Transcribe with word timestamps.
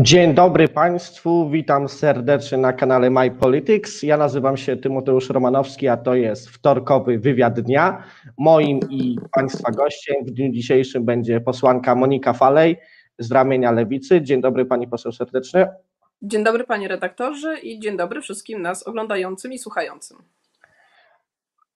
Dzień 0.00 0.34
dobry 0.34 0.68
Państwu, 0.68 1.50
witam 1.50 1.88
serdecznie 1.88 2.58
na 2.58 2.72
kanale 2.72 3.10
My 3.10 3.30
Politics. 3.30 4.02
Ja 4.02 4.16
nazywam 4.16 4.56
się 4.56 4.76
Tymoteusz 4.76 5.30
Romanowski, 5.30 5.88
a 5.88 5.96
to 5.96 6.14
jest 6.14 6.48
wtorkowy 6.48 7.18
wywiad 7.18 7.60
dnia. 7.60 8.02
Moim 8.36 8.80
i 8.90 9.16
Państwa 9.32 9.72
gościem 9.72 10.16
w 10.24 10.30
dniu 10.30 10.52
dzisiejszym 10.52 11.04
będzie 11.04 11.40
posłanka 11.40 11.94
Monika 11.94 12.32
Falej 12.32 12.76
z 13.18 13.32
ramienia 13.32 13.72
Lewicy. 13.72 14.22
Dzień 14.22 14.40
dobry 14.40 14.66
Pani 14.66 14.88
poseł 14.88 15.12
serdecznie. 15.12 15.68
Dzień 16.22 16.44
dobry 16.44 16.64
Panie 16.64 16.88
redaktorze 16.88 17.58
i 17.58 17.80
dzień 17.80 17.96
dobry 17.96 18.20
wszystkim 18.20 18.62
nas 18.62 18.86
oglądającym 18.86 19.52
i 19.52 19.58
słuchającym. 19.58 20.18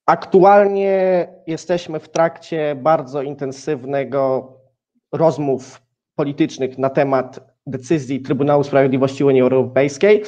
Aktualnie 0.05 1.27
jesteśmy 1.47 1.99
w 1.99 2.09
trakcie 2.09 2.75
bardzo 2.75 3.21
intensywnego 3.21 4.53
rozmów 5.11 5.81
politycznych 6.15 6.77
na 6.77 6.89
temat 6.89 7.52
decyzji 7.67 8.21
Trybunału 8.21 8.63
Sprawiedliwości 8.63 9.23
Unii 9.23 9.41
Europejskiej. 9.41 10.23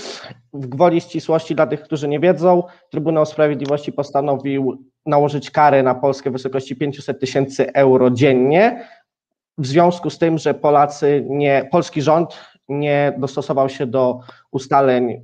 W 0.54 0.68
gwoli 0.68 1.02
ścisłości 1.02 1.56
dla 1.56 1.68
tych, 1.68 1.82
którzy 1.82 2.08
nie 2.08 2.20
wiedzą, 2.20 2.64
Trybunał 2.90 3.26
Sprawiedliwości 3.26 3.92
postanowił 3.94 4.86
nałożyć 5.06 5.52
karę 5.52 5.84
na 5.84 5.96
Polskę 5.96 6.30
w 6.30 6.34
wysokości 6.34 6.76
500 6.76 7.20
tysięcy 7.20 7.74
euro 7.74 8.12
dziennie 8.12 8.88
w 9.58 9.68
związku 9.68 10.10
z 10.10 10.18
tym, 10.18 10.38
że 10.38 10.54
Polacy 10.54 11.26
nie, 11.30 11.68
polski 11.72 12.02
rząd 12.02 12.40
nie 12.70 13.14
dostosował 13.18 13.70
się 13.70 13.86
do 13.86 14.20
ustaleń 14.52 15.22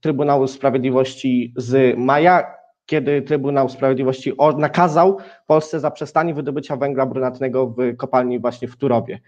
Trybunału 0.00 0.46
Sprawiedliwości 0.46 1.54
z 1.56 1.98
maja, 1.98 2.54
kiedy 2.86 3.22
Trybunał 3.22 3.68
Sprawiedliwości 3.68 4.32
nakazał 4.58 5.18
Polsce 5.46 5.80
zaprzestanie 5.80 6.34
wydobycia 6.34 6.76
węgla 6.76 7.06
brunatnego 7.06 7.66
w 7.66 7.96
kopalni 7.96 8.38
właśnie 8.38 8.68
w 8.68 8.76
Turowie. 8.76 9.20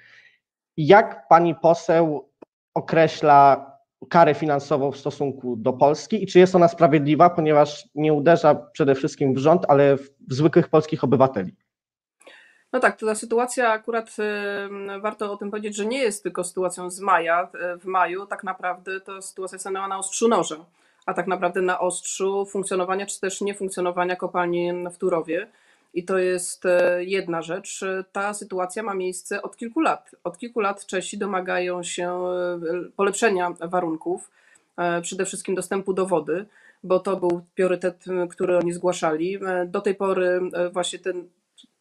Jak 0.76 1.28
pani 1.28 1.54
poseł 1.54 2.28
określa 2.74 3.72
karę 4.10 4.34
finansową 4.34 4.92
w 4.92 4.96
stosunku 4.96 5.56
do 5.56 5.72
Polski 5.72 6.24
i 6.24 6.26
czy 6.26 6.38
jest 6.38 6.54
ona 6.54 6.68
sprawiedliwa, 6.68 7.30
ponieważ 7.30 7.88
nie 7.94 8.12
uderza 8.12 8.54
przede 8.54 8.94
wszystkim 8.94 9.34
w 9.34 9.38
rząd, 9.38 9.64
ale 9.68 9.96
w 9.96 10.34
zwykłych 10.34 10.68
polskich 10.68 11.04
obywateli? 11.04 11.56
No 12.72 12.80
tak, 12.80 13.00
ta 13.00 13.14
sytuacja 13.14 13.70
akurat 13.70 14.16
warto 15.00 15.32
o 15.32 15.36
tym 15.36 15.50
powiedzieć, 15.50 15.76
że 15.76 15.86
nie 15.86 15.98
jest 15.98 16.22
tylko 16.22 16.44
sytuacją 16.44 16.90
z 16.90 17.00
maja. 17.00 17.48
W 17.80 17.84
maju 17.84 18.26
tak 18.26 18.44
naprawdę 18.44 19.00
to 19.00 19.22
sytuacja 19.22 19.58
stanęła 19.58 19.88
na 19.88 19.98
ostrzu 19.98 20.28
noża, 20.28 20.56
a 21.06 21.14
tak 21.14 21.26
naprawdę 21.26 21.62
na 21.62 21.80
ostrzu 21.80 22.46
funkcjonowania 22.46 23.06
czy 23.06 23.20
też 23.20 23.40
niefunkcjonowania 23.40 24.16
kopalni 24.16 24.72
w 24.92 24.98
Turowie. 24.98 25.48
I 25.94 26.04
to 26.04 26.18
jest 26.18 26.66
e, 26.66 27.04
jedna 27.04 27.42
rzecz. 27.42 27.84
Ta 28.12 28.34
sytuacja 28.34 28.82
ma 28.82 28.94
miejsce 28.94 29.42
od 29.42 29.56
kilku 29.56 29.80
lat. 29.80 30.10
Od 30.24 30.38
kilku 30.38 30.60
lat 30.60 30.86
Czesi 30.86 31.18
domagają 31.18 31.82
się 31.82 32.08
e, 32.08 32.60
polepszenia 32.96 33.50
warunków, 33.60 34.30
e, 34.76 35.02
przede 35.02 35.24
wszystkim 35.24 35.54
dostępu 35.54 35.92
do 35.92 36.06
wody, 36.06 36.46
bo 36.84 37.00
to 37.00 37.16
był 37.16 37.44
priorytet, 37.54 38.04
który 38.30 38.58
oni 38.58 38.72
zgłaszali. 38.72 39.38
Do 39.66 39.80
tej 39.80 39.94
pory 39.94 40.40
właśnie 40.72 40.98
ten 40.98 41.28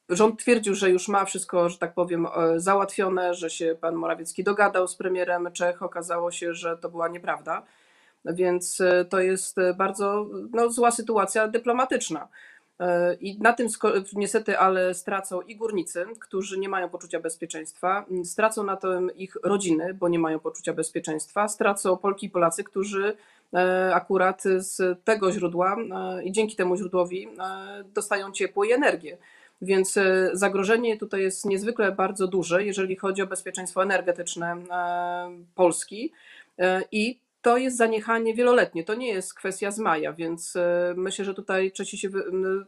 rząd 0.09 0.39
twierdził, 0.39 0.75
że 0.75 0.89
już 0.89 1.07
ma 1.07 1.25
wszystko, 1.25 1.69
że 1.69 1.77
tak 1.77 1.93
powiem, 1.93 2.27
załatwione, 2.57 3.33
że 3.33 3.49
się 3.49 3.75
pan 3.81 3.95
Morawiecki 3.95 4.43
dogadał 4.43 4.87
z 4.87 4.95
premierem 4.95 5.51
Czech. 5.53 5.81
Okazało 5.81 6.31
się, 6.31 6.53
że 6.53 6.77
to 6.77 6.89
była 6.89 7.07
nieprawda. 7.07 7.63
Więc 8.25 8.81
to 9.09 9.19
jest 9.19 9.55
bardzo 9.77 10.29
no, 10.51 10.69
zła 10.69 10.91
sytuacja 10.91 11.47
dyplomatyczna. 11.47 12.27
I 13.21 13.37
na 13.39 13.53
tym 13.53 13.67
niestety 14.13 14.59
ale 14.59 14.93
stracą 14.93 15.41
i 15.41 15.55
górnicy, 15.55 16.05
którzy 16.19 16.59
nie 16.59 16.69
mają 16.69 16.89
poczucia 16.89 17.19
bezpieczeństwa, 17.19 18.05
stracą 18.23 18.63
na 18.63 18.77
tym 18.77 19.15
ich 19.15 19.35
rodziny, 19.43 19.93
bo 19.93 20.09
nie 20.09 20.19
mają 20.19 20.39
poczucia 20.39 20.73
bezpieczeństwa, 20.73 21.47
stracą 21.47 21.97
Polki 21.97 22.25
i 22.25 22.29
Polacy, 22.29 22.63
którzy 22.63 23.17
e, 23.53 23.91
akurat 23.95 24.43
z 24.57 25.03
tego 25.03 25.31
źródła 25.31 25.75
e, 25.75 26.23
i 26.23 26.31
dzięki 26.31 26.55
temu 26.55 26.77
źródłowi 26.77 27.27
e, 27.27 27.83
dostają 27.83 28.31
ciepło 28.31 28.63
i 28.63 28.71
energię. 28.71 29.17
Więc 29.63 29.99
zagrożenie 30.33 30.97
tutaj 30.97 31.21
jest 31.21 31.45
niezwykle 31.45 31.91
bardzo 31.91 32.27
duże, 32.27 32.65
jeżeli 32.65 32.95
chodzi 32.95 33.21
o 33.21 33.27
bezpieczeństwo 33.27 33.83
energetyczne 33.83 34.57
Polski 35.55 36.11
i 36.91 37.19
to 37.41 37.57
jest 37.57 37.77
zaniechanie 37.77 38.33
wieloletnie, 38.33 38.83
to 38.83 38.95
nie 38.95 39.07
jest 39.07 39.33
kwestia 39.33 39.71
z 39.71 39.79
maja, 39.79 40.13
więc 40.13 40.55
e, 40.55 40.93
myślę, 40.97 41.25
że 41.25 41.33
tutaj 41.33 41.71
Czesi 41.71 41.97
się 41.97 42.09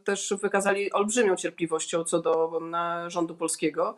też 0.03 0.33
wykazali 0.41 0.91
olbrzymią 0.91 1.35
cierpliwością 1.35 2.03
co 2.03 2.19
do 2.19 2.59
rządu 3.07 3.35
polskiego. 3.35 3.95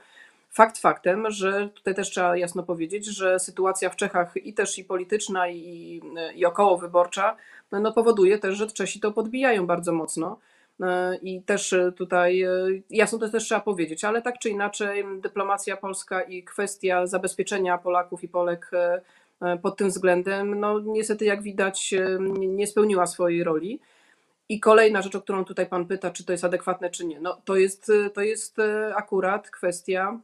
Fakt 0.51 0.77
faktem, 0.77 1.31
że 1.31 1.69
tutaj 1.73 1.95
też 1.95 2.09
trzeba 2.09 2.37
jasno 2.37 2.63
powiedzieć, 2.63 3.05
że 3.05 3.39
sytuacja 3.39 3.89
w 3.89 3.95
Czechach 3.95 4.33
i 4.37 4.53
też 4.53 4.77
i 4.77 4.83
polityczna, 4.83 5.47
i, 5.49 6.01
i 6.35 6.45
około 6.45 6.77
wyborcza 6.77 7.35
no 7.71 7.93
powoduje 7.93 8.39
też, 8.39 8.55
że 8.55 8.67
Czesi 8.67 8.99
to 8.99 9.11
podbijają 9.11 9.67
bardzo 9.67 9.91
mocno. 9.91 10.39
E, 10.81 11.15
I 11.15 11.41
też 11.41 11.75
tutaj 11.95 12.41
e, 12.41 12.49
jasno 12.89 13.19
to 13.19 13.29
też 13.29 13.43
trzeba 13.43 13.61
powiedzieć, 13.61 14.03
ale 14.03 14.21
tak 14.21 14.39
czy 14.39 14.49
inaczej 14.49 15.05
dyplomacja 15.21 15.77
polska 15.77 16.21
i 16.21 16.43
kwestia 16.43 17.07
zabezpieczenia 17.07 17.77
Polaków 17.77 18.23
i 18.23 18.27
Polek 18.27 18.71
pod 19.61 19.77
tym 19.77 19.89
względem, 19.89 20.59
no 20.59 20.79
niestety 20.79 21.25
jak 21.25 21.41
widać 21.41 21.93
e, 21.93 22.17
nie 22.37 22.67
spełniła 22.67 23.07
swojej 23.07 23.43
roli. 23.43 23.79
I 24.49 24.59
kolejna 24.59 25.01
rzecz, 25.01 25.15
o 25.15 25.21
którą 25.21 25.45
tutaj 25.45 25.65
Pan 25.65 25.85
pyta, 25.85 26.11
czy 26.11 26.25
to 26.25 26.31
jest 26.31 26.43
adekwatne, 26.43 26.89
czy 26.89 27.05
nie, 27.05 27.19
no 27.19 27.41
to 27.45 27.55
jest, 27.55 27.91
to 28.13 28.21
jest 28.21 28.59
e, 28.59 28.95
akurat 28.95 29.49
kwestia 29.49 30.19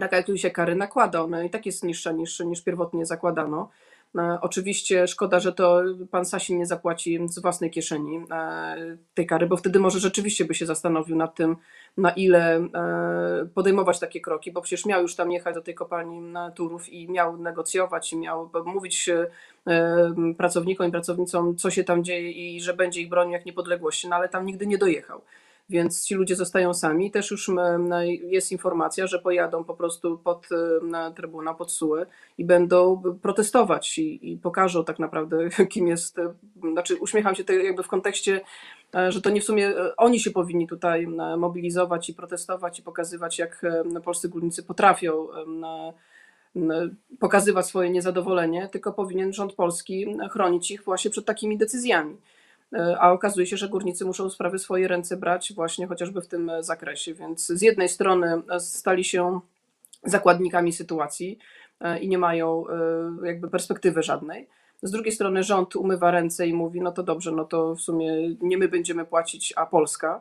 taka, 0.00 0.16
jak 0.16 0.26
się 0.36 0.50
kary 0.50 0.74
nakłada. 0.74 1.22
Ona 1.22 1.44
i 1.44 1.50
tak 1.50 1.66
jest 1.66 1.84
niższa 1.84 2.12
niż, 2.12 2.40
niż 2.40 2.62
pierwotnie 2.62 3.06
zakładano. 3.06 3.70
E, 4.18 4.38
oczywiście 4.40 5.06
szkoda, 5.06 5.40
że 5.40 5.52
to 5.52 5.82
pan 6.10 6.24
Sasin 6.24 6.58
nie 6.58 6.66
zapłaci 6.66 7.18
z 7.28 7.38
własnej 7.38 7.70
kieszeni 7.70 8.24
e, 8.30 8.96
tej 9.14 9.26
kary, 9.26 9.46
bo 9.46 9.56
wtedy 9.56 9.78
może 9.78 9.98
rzeczywiście 9.98 10.44
by 10.44 10.54
się 10.54 10.66
zastanowił 10.66 11.16
nad 11.16 11.34
tym, 11.34 11.56
na 11.96 12.10
ile 12.10 12.56
e, 12.56 13.48
podejmować 13.54 13.98
takie 13.98 14.20
kroki, 14.20 14.52
bo 14.52 14.62
przecież 14.62 14.86
miał 14.86 15.02
już 15.02 15.16
tam 15.16 15.32
jechać 15.32 15.54
do 15.54 15.62
tej 15.62 15.74
kopalni 15.74 16.34
Turów 16.54 16.88
i 16.88 17.10
miał 17.10 17.36
negocjować 17.36 18.12
i 18.12 18.18
miał 18.18 18.50
mówić 18.64 19.10
pracownikom 20.38 20.88
i 20.88 20.90
pracownicom, 20.90 21.56
co 21.56 21.70
się 21.70 21.84
tam 21.84 22.04
dzieje 22.04 22.30
i 22.30 22.60
że 22.60 22.74
będzie 22.74 23.00
ich 23.00 23.08
bronił 23.08 23.32
jak 23.32 23.46
niepodległości, 23.46 24.08
no 24.08 24.16
ale 24.16 24.28
tam 24.28 24.46
nigdy 24.46 24.66
nie 24.66 24.78
dojechał 24.78 25.20
więc 25.70 26.04
ci 26.04 26.14
ludzie 26.14 26.36
zostają 26.36 26.74
sami. 26.74 27.10
Też 27.10 27.30
już 27.30 27.50
jest 28.22 28.52
informacja, 28.52 29.06
że 29.06 29.18
pojadą 29.18 29.64
po 29.64 29.74
prostu 29.74 30.18
pod 30.18 30.48
Trybunał, 31.16 31.56
pod 31.56 31.72
SUE 31.72 32.06
i 32.38 32.44
będą 32.44 33.02
protestować 33.22 33.98
i, 33.98 34.32
i 34.32 34.36
pokażą 34.36 34.84
tak 34.84 34.98
naprawdę, 34.98 35.38
kim 35.72 35.86
jest, 35.86 36.16
znaczy 36.72 36.96
uśmiecham 36.96 37.34
się 37.34 37.44
jakby 37.64 37.82
w 37.82 37.88
kontekście, 37.88 38.40
e, 38.94 39.12
że 39.12 39.22
to 39.22 39.30
nie 39.30 39.40
w 39.40 39.44
sumie 39.44 39.68
e, 39.68 39.96
oni 39.96 40.20
się 40.20 40.30
powinni 40.30 40.66
tutaj 40.66 41.06
mobilizować 41.38 42.08
i 42.08 42.14
protestować 42.14 42.78
i 42.78 42.82
pokazywać, 42.82 43.38
jak 43.38 43.62
polscy 44.04 44.28
górnicy 44.28 44.62
potrafią 44.62 45.26
pokazywać 47.18 47.66
swoje 47.66 47.90
niezadowolenie, 47.90 48.68
tylko 48.68 48.92
powinien 48.92 49.32
rząd 49.32 49.52
polski 49.52 50.16
chronić 50.30 50.70
ich 50.70 50.84
właśnie 50.84 51.10
przed 51.10 51.24
takimi 51.24 51.58
decyzjami. 51.58 52.16
E, 52.72 52.96
a 53.00 53.12
okazuje 53.12 53.46
się, 53.46 53.56
że 53.56 53.68
górnicy 53.68 54.04
muszą 54.04 54.30
sprawy 54.30 54.58
swoje 54.58 54.88
ręce 54.88 55.16
brać 55.16 55.52
właśnie 55.52 55.86
chociażby 55.86 56.22
w 56.22 56.28
tym 56.28 56.50
zakresie. 56.60 57.14
Więc 57.14 57.46
z 57.46 57.62
jednej 57.62 57.88
strony 57.88 58.42
stali 58.58 59.04
się 59.04 59.40
zakładnikami 60.04 60.72
sytuacji 60.72 61.38
e, 61.80 61.98
i 61.98 62.08
nie 62.08 62.18
mają 62.18 62.64
e, 62.68 63.26
jakby 63.26 63.48
perspektywy 63.48 64.02
żadnej. 64.02 64.48
Z 64.82 64.90
drugiej 64.90 65.12
strony 65.12 65.42
rząd 65.42 65.76
umywa 65.76 66.10
ręce 66.10 66.46
i 66.46 66.54
mówi, 66.54 66.80
no 66.80 66.92
to 66.92 67.02
dobrze, 67.02 67.32
no 67.32 67.44
to 67.44 67.74
w 67.74 67.80
sumie 67.80 68.36
nie 68.40 68.58
my 68.58 68.68
będziemy 68.68 69.04
płacić, 69.04 69.52
a 69.56 69.66
Polska. 69.66 70.20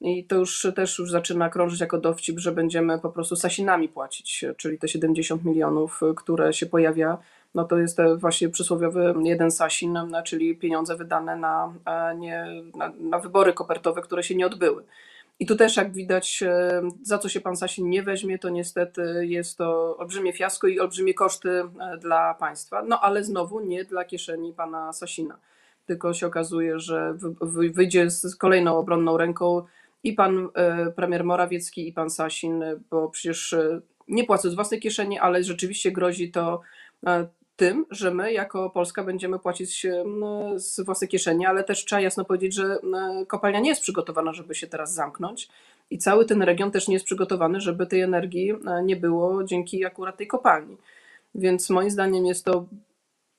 I 0.00 0.24
to 0.24 0.36
już 0.36 0.66
też 0.76 0.98
już 0.98 1.10
zaczyna 1.10 1.50
krążyć 1.50 1.80
jako 1.80 1.98
dowcip, 1.98 2.38
że 2.38 2.52
będziemy 2.52 2.98
po 2.98 3.10
prostu 3.10 3.36
sasinami 3.36 3.88
płacić, 3.88 4.44
czyli 4.56 4.78
te 4.78 4.88
70 4.88 5.44
milionów, 5.44 6.00
które 6.16 6.52
się 6.52 6.66
pojawia 6.66 7.18
no 7.54 7.64
to 7.64 7.78
jest 7.78 7.98
właśnie 8.16 8.48
przysłowiowy 8.48 9.14
jeden 9.24 9.50
sasin, 9.50 9.98
czyli 10.24 10.56
pieniądze 10.56 10.96
wydane 10.96 11.36
na, 11.36 11.74
e, 11.84 12.16
nie, 12.16 12.46
na, 12.76 12.92
na 13.00 13.18
wybory 13.18 13.52
kopertowe, 13.52 14.02
które 14.02 14.22
się 14.22 14.34
nie 14.34 14.46
odbyły. 14.46 14.84
I 15.40 15.46
tu 15.46 15.56
też, 15.56 15.76
jak 15.76 15.92
widać, 15.92 16.42
e, 16.42 16.82
za 17.02 17.18
co 17.18 17.28
się 17.28 17.40
pan 17.40 17.56
Sasin 17.56 17.90
nie 17.90 18.02
weźmie, 18.02 18.38
to 18.38 18.48
niestety 18.48 19.26
jest 19.26 19.58
to 19.58 19.96
olbrzymie 19.96 20.32
fiasko 20.32 20.66
i 20.66 20.80
olbrzymie 20.80 21.14
koszty 21.14 21.50
e, 21.50 21.98
dla 21.98 22.34
państwa. 22.34 22.82
No 22.82 23.00
ale 23.00 23.24
znowu 23.24 23.60
nie 23.60 23.84
dla 23.84 24.04
kieszeni 24.04 24.52
pana 24.52 24.92
Sasina. 24.92 25.38
Tylko 25.86 26.14
się 26.14 26.26
okazuje, 26.26 26.78
że 26.78 27.16
wyjdzie 27.72 28.10
z 28.10 28.36
kolejną 28.36 28.78
obronną 28.78 29.16
ręką 29.16 29.62
i 30.04 30.12
pan 30.12 30.48
premier 30.96 31.24
Morawiecki, 31.24 31.88
i 31.88 31.92
pan 31.92 32.10
Sasin, 32.10 32.64
bo 32.90 33.08
przecież 33.08 33.56
nie 34.08 34.24
płacą 34.24 34.50
z 34.50 34.54
własnej 34.54 34.80
kieszeni, 34.80 35.18
ale 35.18 35.42
rzeczywiście 35.42 35.92
grozi 35.92 36.30
to 36.30 36.60
tym, 37.58 37.86
że 37.90 38.14
my 38.14 38.32
jako 38.32 38.70
Polska 38.70 39.04
będziemy 39.04 39.38
płacić 39.38 39.86
z 40.56 40.80
własnej 40.80 41.08
kieszeni, 41.08 41.46
ale 41.46 41.64
też 41.64 41.84
trzeba 41.84 42.00
jasno 42.00 42.24
powiedzieć, 42.24 42.54
że 42.54 42.78
kopalnia 43.26 43.60
nie 43.60 43.68
jest 43.68 43.82
przygotowana, 43.82 44.32
żeby 44.32 44.54
się 44.54 44.66
teraz 44.66 44.94
zamknąć 44.94 45.48
i 45.90 45.98
cały 45.98 46.24
ten 46.24 46.42
region 46.42 46.70
też 46.70 46.88
nie 46.88 46.94
jest 46.94 47.06
przygotowany, 47.06 47.60
żeby 47.60 47.86
tej 47.86 48.00
energii 48.00 48.50
e, 48.50 48.82
nie 48.82 48.96
było 48.96 49.44
dzięki 49.44 49.84
akurat 49.84 50.16
tej 50.16 50.26
kopalni. 50.26 50.76
Więc 51.34 51.70
moim 51.70 51.90
zdaniem 51.90 52.26
jest 52.26 52.44
to 52.44 52.66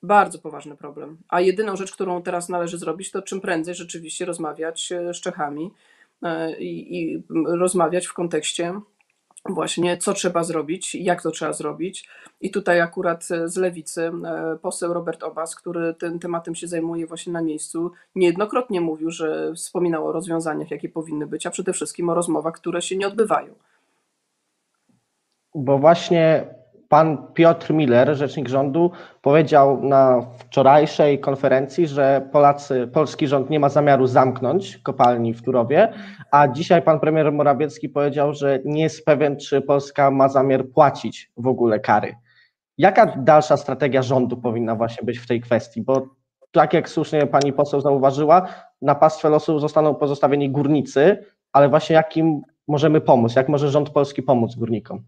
bardzo 0.04 0.40
poważny 0.40 0.78
problem. 0.78 1.18
A 1.30 1.42
jedyną 1.42 1.76
rzecz, 1.76 1.92
którą 1.92 2.22
teraz 2.22 2.50
należy 2.50 2.78
zrobić, 2.78 3.12
to 3.12 3.22
czym 3.22 3.42
prędzej 3.42 3.76
rzeczywiście 3.76 4.26
rozmawiać 4.26 4.92
e, 4.92 5.14
z 5.14 5.22
Czechami 5.22 5.72
e, 6.24 6.60
i, 6.60 7.02
i 7.02 7.24
rozmawiać 7.46 8.08
w 8.08 8.14
kontekście 8.14 8.82
właśnie, 9.46 9.98
co 9.98 10.14
trzeba 10.14 10.44
zrobić, 10.44 10.96
jak 10.96 11.22
to 11.22 11.32
trzeba 11.32 11.54
zrobić. 11.54 12.10
I 12.42 12.52
tutaj 12.52 12.82
akurat 12.82 13.28
z 13.46 13.58
lewicy 13.58 14.12
e, 14.26 14.58
poseł 14.62 14.94
Robert 14.94 15.24
Obas, 15.24 15.56
który 15.56 15.94
tym 15.94 16.20
tematem 16.20 16.56
się 16.56 16.68
zajmuje 16.68 17.08
właśnie 17.08 17.34
na 17.34 17.42
miejscu, 17.42 17.92
niejednokrotnie 18.16 18.82
mówił, 18.82 19.12
że 19.12 19.54
wspominał 19.56 20.08
o 20.08 20.12
rozwiązaniach, 20.12 20.72
jakie 20.72 20.90
powinny 20.90 21.28
być, 21.28 21.46
a 21.46 21.52
przede 21.52 21.74
wszystkim 21.74 22.10
o 22.10 22.14
rozmowach, 22.14 22.54
które 22.54 22.82
się 22.82 22.98
nie 22.98 23.08
odbywają. 23.08 23.54
Bo 25.56 25.80
właśnie 25.80 26.48
pan 26.90 27.28
Piotr 27.34 27.74
Miller, 27.74 28.16
rzecznik 28.16 28.50
rządu, 28.50 28.92
powiedział 29.22 29.84
na 29.84 30.22
wczorajszej 30.38 31.20
konferencji, 31.20 31.88
że 31.88 32.30
Polacy, 32.32 32.90
polski 32.94 33.28
rząd 33.28 33.50
nie 33.50 33.60
ma 33.60 33.70
zamiaru 33.70 34.08
zamknąć 34.08 34.78
kopalni 34.78 35.34
w 35.34 35.42
Turowie, 35.42 35.94
a 36.32 36.48
dzisiaj 36.48 36.82
pan 36.82 37.00
premier 37.00 37.32
Morawiecki 37.32 37.90
powiedział, 37.90 38.34
że 38.34 38.60
nie 38.66 38.84
jest 38.84 39.06
pewien, 39.06 39.38
czy 39.38 39.62
Polska 39.62 40.12
ma 40.12 40.30
zamiar 40.30 40.66
płacić 40.68 41.32
w 41.38 41.48
ogóle 41.48 41.80
kary. 41.80 42.16
Jaka 42.78 43.06
dalsza 43.06 43.58
strategia 43.58 44.02
rządu 44.02 44.38
powinna 44.38 44.76
właśnie 44.76 45.06
być 45.06 45.20
w 45.20 45.28
tej 45.28 45.42
kwestii? 45.42 45.82
Bo 45.82 46.08
tak 46.52 46.74
jak 46.74 46.90
słusznie 46.90 47.28
pani 47.28 47.54
poseł 47.54 47.82
zauważyła, 47.82 48.48
na 48.82 48.96
pastwę 48.96 49.30
losu 49.30 49.60
zostaną 49.60 49.96
pozostawieni 49.96 50.50
górnicy, 50.50 51.26
ale 51.54 51.70
właśnie 51.70 51.96
jakim 51.96 52.42
możemy 52.68 53.02
pomóc? 53.02 53.36
Jak 53.36 53.50
może 53.50 53.70
rząd 53.70 53.90
polski 53.90 54.24
pomóc 54.24 54.56
górnikom? 54.56 55.04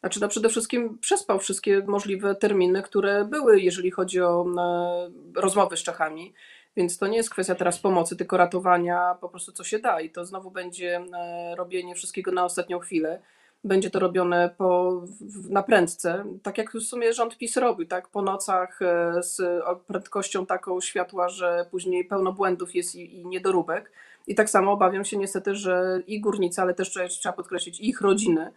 Znaczy, 0.00 0.20
no 0.20 0.28
przede 0.28 0.48
wszystkim 0.48 0.98
przespał 0.98 1.38
wszystkie 1.38 1.82
możliwe 1.86 2.34
terminy, 2.34 2.82
które 2.82 3.24
były, 3.24 3.60
jeżeli 3.60 3.90
chodzi 3.90 4.20
o 4.20 4.46
e, 4.58 5.40
rozmowy 5.40 5.76
z 5.76 5.82
Czechami. 5.82 6.34
Więc 6.76 6.98
to 6.98 7.06
nie 7.06 7.16
jest 7.16 7.30
kwestia 7.30 7.54
teraz 7.54 7.78
pomocy, 7.78 8.16
tylko 8.16 8.36
ratowania 8.36 9.16
po 9.20 9.28
prostu 9.28 9.52
co 9.52 9.64
się 9.64 9.78
da. 9.78 10.00
I 10.00 10.10
to 10.10 10.24
znowu 10.24 10.50
będzie 10.50 10.96
e, 10.96 11.54
robienie 11.56 11.94
wszystkiego 11.94 12.32
na 12.32 12.44
ostatnią 12.44 12.78
chwilę. 12.78 13.20
Będzie 13.64 13.90
to 13.90 13.98
robione 13.98 14.50
po, 14.58 15.02
na 15.48 15.62
prędce, 15.62 16.24
tak 16.42 16.58
jak 16.58 16.72
w 16.72 16.80
sumie 16.80 17.12
rząd 17.12 17.38
PiS 17.38 17.56
robił, 17.56 17.86
tak? 17.86 18.08
Po 18.08 18.22
nocach 18.22 18.82
e, 18.82 19.22
z 19.22 19.62
prędkością 19.86 20.46
taką 20.46 20.80
światła, 20.80 21.28
że 21.28 21.66
później 21.70 22.04
pełno 22.04 22.32
błędów 22.32 22.74
jest 22.74 22.94
i, 22.94 23.20
i 23.20 23.26
niedoróbek. 23.26 23.92
I 24.26 24.34
tak 24.34 24.50
samo 24.50 24.72
obawiam 24.72 25.04
się 25.04 25.16
niestety, 25.16 25.54
że 25.54 26.02
i 26.06 26.20
górnicy, 26.20 26.62
ale 26.62 26.74
też 26.74 26.90
trzeba 26.90 27.32
podkreślić, 27.32 27.80
ich 27.80 28.00
rodziny 28.00 28.52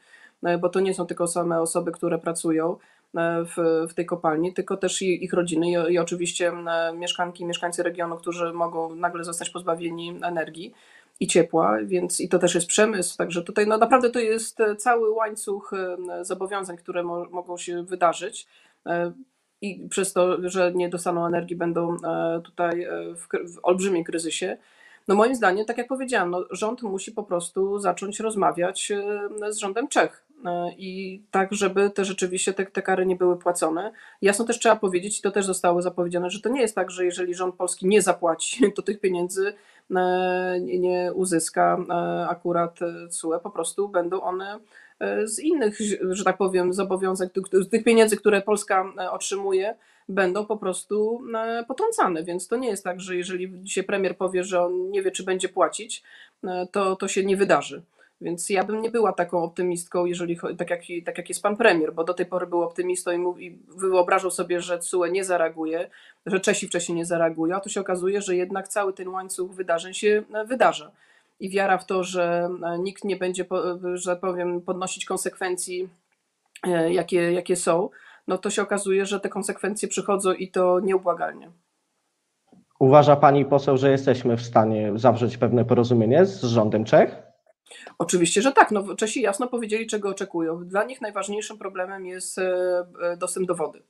bo 0.60 0.70
to 0.70 0.80
nie 0.80 0.94
są 0.94 1.06
tylko 1.06 1.28
same 1.28 1.62
osoby, 1.62 1.92
które 1.92 2.20
pracują 2.20 2.78
e, 3.18 3.46
w, 3.46 3.88
w 3.90 3.94
tej 3.94 4.06
kopalni, 4.06 4.54
tylko 4.54 4.78
też 4.78 5.02
i 5.02 5.24
ich 5.24 5.34
rodziny 5.34 5.68
i, 5.70 5.94
i 5.94 6.00
oczywiście 6.00 6.50
e, 6.50 6.94
mieszkanki, 6.94 7.46
mieszkańcy 7.46 7.84
regionu, 7.84 8.18
którzy 8.18 8.54
mogą 8.54 8.96
nagle 8.96 9.24
zostać 9.24 9.50
pozbawieni 9.50 10.20
energii 10.24 10.74
i 11.20 11.28
ciepła, 11.28 11.78
więc 11.84 12.20
i 12.20 12.30
to 12.30 12.40
też 12.40 12.56
jest 12.56 12.68
przemysł, 12.68 13.18
także 13.18 13.42
tutaj 13.42 13.68
no 13.68 13.78
naprawdę 13.78 14.10
to 14.10 14.20
jest 14.20 14.58
cały 14.78 15.12
łańcuch 15.12 15.72
zobowiązań, 16.22 16.78
które 16.78 17.04
mo 17.04 17.26
mogą 17.32 17.58
się 17.58 17.84
wydarzyć 17.84 18.48
i 19.62 19.88
przez 19.90 20.14
to, 20.14 20.50
że 20.50 20.72
nie 20.76 20.90
dostaną 20.90 21.26
energii, 21.26 21.56
będą 21.56 21.98
tutaj 22.44 22.88
w, 23.16 23.54
w 23.54 23.60
olbrzymim 23.64 24.04
kryzysie. 24.04 24.58
No 25.08 25.16
moim 25.16 25.36
zdaniem, 25.36 25.66
tak 25.66 25.78
jak 25.78 25.88
powiedziałam, 25.88 26.32
no 26.32 26.46
rząd 26.52 26.82
musi 26.82 27.12
po 27.12 27.24
prostu 27.24 27.80
zacząć 27.80 28.20
rozmawiać 28.20 28.92
z 29.50 29.58
rządem 29.58 29.88
Czech. 29.88 30.24
E, 30.46 30.72
i 30.78 31.22
tak, 31.32 31.54
żeby 31.54 31.90
te 31.90 32.06
rzeczywiście 32.06 32.54
te, 32.54 32.66
te 32.66 32.82
kary 32.82 33.06
nie 33.06 33.16
były 33.16 33.38
płacone. 33.38 33.92
Jasno 34.22 34.46
też 34.46 34.60
trzeba 34.60 34.76
powiedzieć, 34.76 35.20
i 35.20 35.22
to 35.22 35.32
też 35.32 35.46
zostało 35.46 35.82
zapowiedziane, 35.82 36.30
że 36.30 36.42
to 36.42 36.50
nie 36.50 36.62
jest 36.62 36.76
tak, 36.76 36.92
że 36.92 37.06
jeżeli 37.06 37.36
rząd 37.36 37.56
polski 37.56 37.88
nie 37.88 38.02
zapłaci, 38.02 38.64
to 38.76 38.82
tych 38.82 39.00
pieniędzy 39.00 39.54
e, 39.96 40.60
nie 40.60 41.12
uzyska 41.14 41.78
e, 41.90 42.28
akurat 42.30 42.80
CUE, 43.10 43.40
po 43.44 43.50
prostu 43.50 43.90
będą 43.90 44.22
one 44.22 44.60
z 45.24 45.40
innych, 45.40 45.78
że 46.10 46.24
tak 46.24 46.38
powiem, 46.38 46.74
zobowiązań, 46.74 47.30
z 47.54 47.70
tych 47.70 47.84
pieniędzy, 47.84 48.18
które 48.18 48.42
Polska 48.42 48.86
otrzymuje, 49.12 49.76
będą 50.10 50.46
po 50.46 50.58
prostu 50.58 51.22
potrącane. 51.68 52.24
Więc 52.24 52.48
to 52.48 52.56
nie 52.56 52.70
jest 52.70 52.84
tak, 52.84 53.00
że 53.00 53.16
jeżeli 53.16 53.52
dzisiaj 53.64 53.84
premier 53.84 54.18
powie, 54.18 54.44
że 54.44 54.62
on 54.62 54.92
nie 54.92 55.02
wie, 55.02 55.12
czy 55.12 55.24
będzie 55.24 55.50
płacić, 55.50 56.04
to 56.72 56.96
to 56.96 57.08
się 57.08 57.26
nie 57.26 57.38
wydarzy. 57.38 57.82
Więc 58.22 58.50
ja 58.50 58.64
bym 58.64 58.82
nie 58.82 58.92
była 58.92 59.14
taką 59.14 59.44
optymistką, 59.44 60.06
jeżeli 60.06 60.38
tak 60.58 60.70
jak, 60.70 60.82
tak 61.06 61.18
jak 61.18 61.30
jest 61.30 61.42
pan 61.42 61.58
premier, 61.58 61.94
bo 61.94 62.04
do 62.04 62.14
tej 62.14 62.26
pory 62.26 62.48
był 62.48 62.62
optymistą 62.62 63.12
i, 63.12 63.18
mówi, 63.18 63.60
wyobrażał 63.68 64.32
sobie, 64.32 64.62
że 64.62 64.80
CUE 64.80 65.06
nie 65.06 65.24
zareaguje, 65.24 65.90
że 66.26 66.40
Czesi 66.40 66.68
wcześniej 66.68 66.96
nie 66.96 67.06
zareagują, 67.06 67.56
a 67.56 67.60
tu 67.60 67.70
się 67.70 67.82
okazuje, 67.82 68.22
że 68.22 68.36
jednak 68.36 68.68
cały 68.68 68.94
ten 68.94 69.08
łańcuch 69.08 69.52
wydarzeń 69.52 69.94
się 69.94 70.24
e, 70.34 70.46
wydarza. 70.46 70.92
I 71.40 71.50
wiara 71.50 71.78
w 71.78 71.86
to, 71.86 72.04
że 72.04 72.50
e, 72.64 72.80
nikt 72.80 73.04
nie 73.04 73.16
będzie, 73.16 73.46
że 73.94 74.16
powiem, 74.16 74.62
podnosić 74.62 75.06
konsekwencji, 75.06 75.90
e, 76.68 76.94
jakie, 76.94 77.32
jakie 77.32 77.56
są, 77.56 77.90
no 78.28 78.38
to 78.38 78.50
się 78.50 78.62
okazuje, 78.62 79.06
że 79.06 79.20
te 79.20 79.30
konsekwencje 79.30 79.88
przychodzą 79.88 80.34
i 80.34 80.48
to 80.48 80.80
nieubłagalnie. 80.80 81.52
Uważa 82.80 83.16
pani 83.16 83.46
poseł, 83.46 83.78
że 83.78 83.92
jesteśmy 83.92 84.38
w 84.38 84.42
stanie 84.42 84.92
zawrzeć 84.96 85.38
pewne 85.38 85.66
porozumienie 85.66 86.26
z 86.26 86.44
rządem 86.44 86.86
Czech? 86.86 87.31
Oczywiście, 87.98 88.42
że 88.42 88.52
tak. 88.52 88.72
No, 88.72 88.96
Czesi 88.96 89.22
jasno 89.22 89.48
powiedzieli, 89.48 89.88
czego 89.88 90.10
oczekują. 90.10 90.66
Dla 90.66 90.84
nich 90.84 91.02
najważniejszym 91.02 91.58
problemem 91.58 92.06
jest 92.06 92.38
e, 92.38 92.44
e, 93.02 93.18
dostęp 93.18 93.48
do 93.48 93.56
wody. 93.56 93.82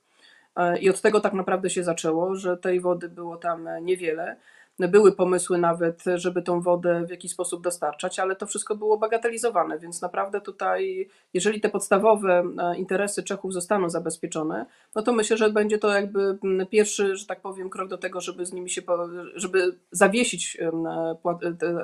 E, 0.56 0.78
I 0.78 0.90
od 0.90 1.00
tego 1.00 1.20
tak 1.20 1.32
naprawdę 1.32 1.70
się 1.70 1.84
zaczęło, 1.84 2.34
że 2.36 2.56
tej 2.56 2.80
wody 2.80 3.08
było 3.08 3.36
tam 3.36 3.68
niewiele. 3.82 4.36
Były 4.78 5.12
pomysły 5.12 5.58
nawet, 5.58 6.02
żeby 6.14 6.42
tą 6.42 6.60
wodę 6.60 7.04
w 7.06 7.10
jakiś 7.10 7.32
sposób 7.32 7.62
dostarczać, 7.62 8.18
ale 8.18 8.36
to 8.36 8.46
wszystko 8.46 8.76
było 8.76 8.98
bagatelizowane, 8.98 9.78
więc 9.78 10.02
naprawdę 10.02 10.40
tutaj, 10.40 11.08
jeżeli 11.34 11.60
te 11.60 11.68
podstawowe 11.68 12.44
interesy 12.76 13.22
Czechów 13.22 13.52
zostaną 13.52 13.90
zabezpieczone, 13.90 14.66
no 14.94 15.02
to 15.02 15.12
myślę, 15.12 15.36
że 15.36 15.50
będzie 15.50 15.78
to 15.78 15.92
jakby 15.92 16.38
pierwszy, 16.70 17.16
że 17.16 17.26
tak 17.26 17.40
powiem, 17.40 17.70
krok 17.70 17.88
do 17.88 17.98
tego, 17.98 18.20
żeby 18.20 18.46
z 18.46 18.52
nimi 18.52 18.70
się, 18.70 18.82
żeby 19.34 19.76
zawiesić 19.90 20.58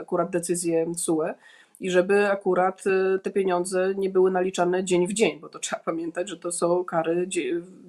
akurat 0.00 0.30
decyzję 0.30 0.86
CUE 0.94 1.34
i 1.80 1.90
żeby 1.90 2.30
akurat 2.30 2.84
y, 2.86 3.18
te 3.18 3.30
pieniądze 3.30 3.94
nie 3.96 4.10
były 4.10 4.30
naliczane 4.30 4.84
dzień 4.84 5.06
w 5.06 5.12
dzień, 5.12 5.40
bo 5.40 5.48
to 5.48 5.58
trzeba 5.58 5.82
pamiętać, 5.82 6.28
że 6.28 6.36
to 6.36 6.52
są 6.52 6.84
kary 6.84 7.28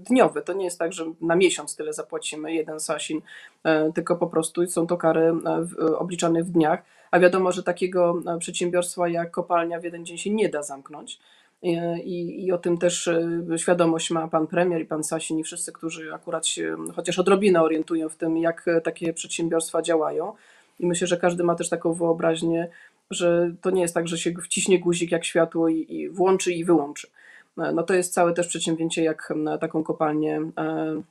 dniowe. 0.09 0.41
To 0.41 0.53
nie 0.53 0.65
jest 0.65 0.79
tak, 0.79 0.93
że 0.93 1.05
na 1.21 1.35
miesiąc 1.35 1.75
tyle 1.75 1.93
zapłacimy 1.93 2.53
jeden 2.53 2.79
sasin, 2.79 3.21
e, 3.63 3.91
tylko 3.93 4.15
po 4.15 4.27
prostu 4.27 4.67
są 4.67 4.87
to 4.87 4.97
kary 4.97 5.33
e, 5.79 5.97
obliczane 5.97 6.43
w 6.43 6.49
dniach, 6.49 6.83
a 7.11 7.19
wiadomo, 7.19 7.51
że 7.51 7.63
takiego 7.63 8.21
e, 8.35 8.39
przedsiębiorstwa 8.39 9.07
jak 9.07 9.31
kopalnia 9.31 9.79
w 9.79 9.83
jeden 9.83 10.05
dzień 10.05 10.17
się 10.17 10.29
nie 10.29 10.49
da 10.49 10.63
zamknąć. 10.63 11.19
I, 12.03 12.45
I 12.45 12.51
o 12.51 12.57
tym 12.57 12.77
też 12.77 13.09
świadomość 13.57 14.11
ma 14.11 14.27
pan 14.27 14.47
premier 14.47 14.81
i 14.81 14.85
pan 14.85 15.03
Sasin 15.03 15.39
i 15.39 15.43
wszyscy, 15.43 15.71
którzy 15.71 16.13
akurat 16.13 16.47
się 16.47 16.77
chociaż 16.95 17.19
odrobinę 17.19 17.61
orientują 17.61 18.09
w 18.09 18.15
tym, 18.15 18.37
jak 18.37 18.65
takie 18.83 19.13
przedsiębiorstwa 19.13 19.81
działają. 19.81 20.33
I 20.79 20.87
myślę, 20.87 21.07
że 21.07 21.17
każdy 21.17 21.43
ma 21.43 21.55
też 21.55 21.69
taką 21.69 21.93
wyobraźnię 21.93 22.69
że 23.11 23.51
to 23.61 23.69
nie 23.69 23.81
jest 23.81 23.93
tak, 23.93 24.07
że 24.07 24.17
się 24.17 24.31
wciśnie 24.31 24.79
guzik 24.79 25.11
jak 25.11 25.25
światło 25.25 25.69
i, 25.69 25.85
i 25.89 26.09
włączy 26.09 26.53
i 26.53 26.65
wyłączy. 26.65 27.07
E, 27.57 27.71
no 27.71 27.83
to 27.83 27.93
jest 27.93 28.13
całe 28.13 28.33
też 28.33 28.47
przedsięwzięcie, 28.47 29.03
jak 29.03 29.33
taką 29.61 29.83
kopalnię 29.83 30.41
e, 30.57 31.01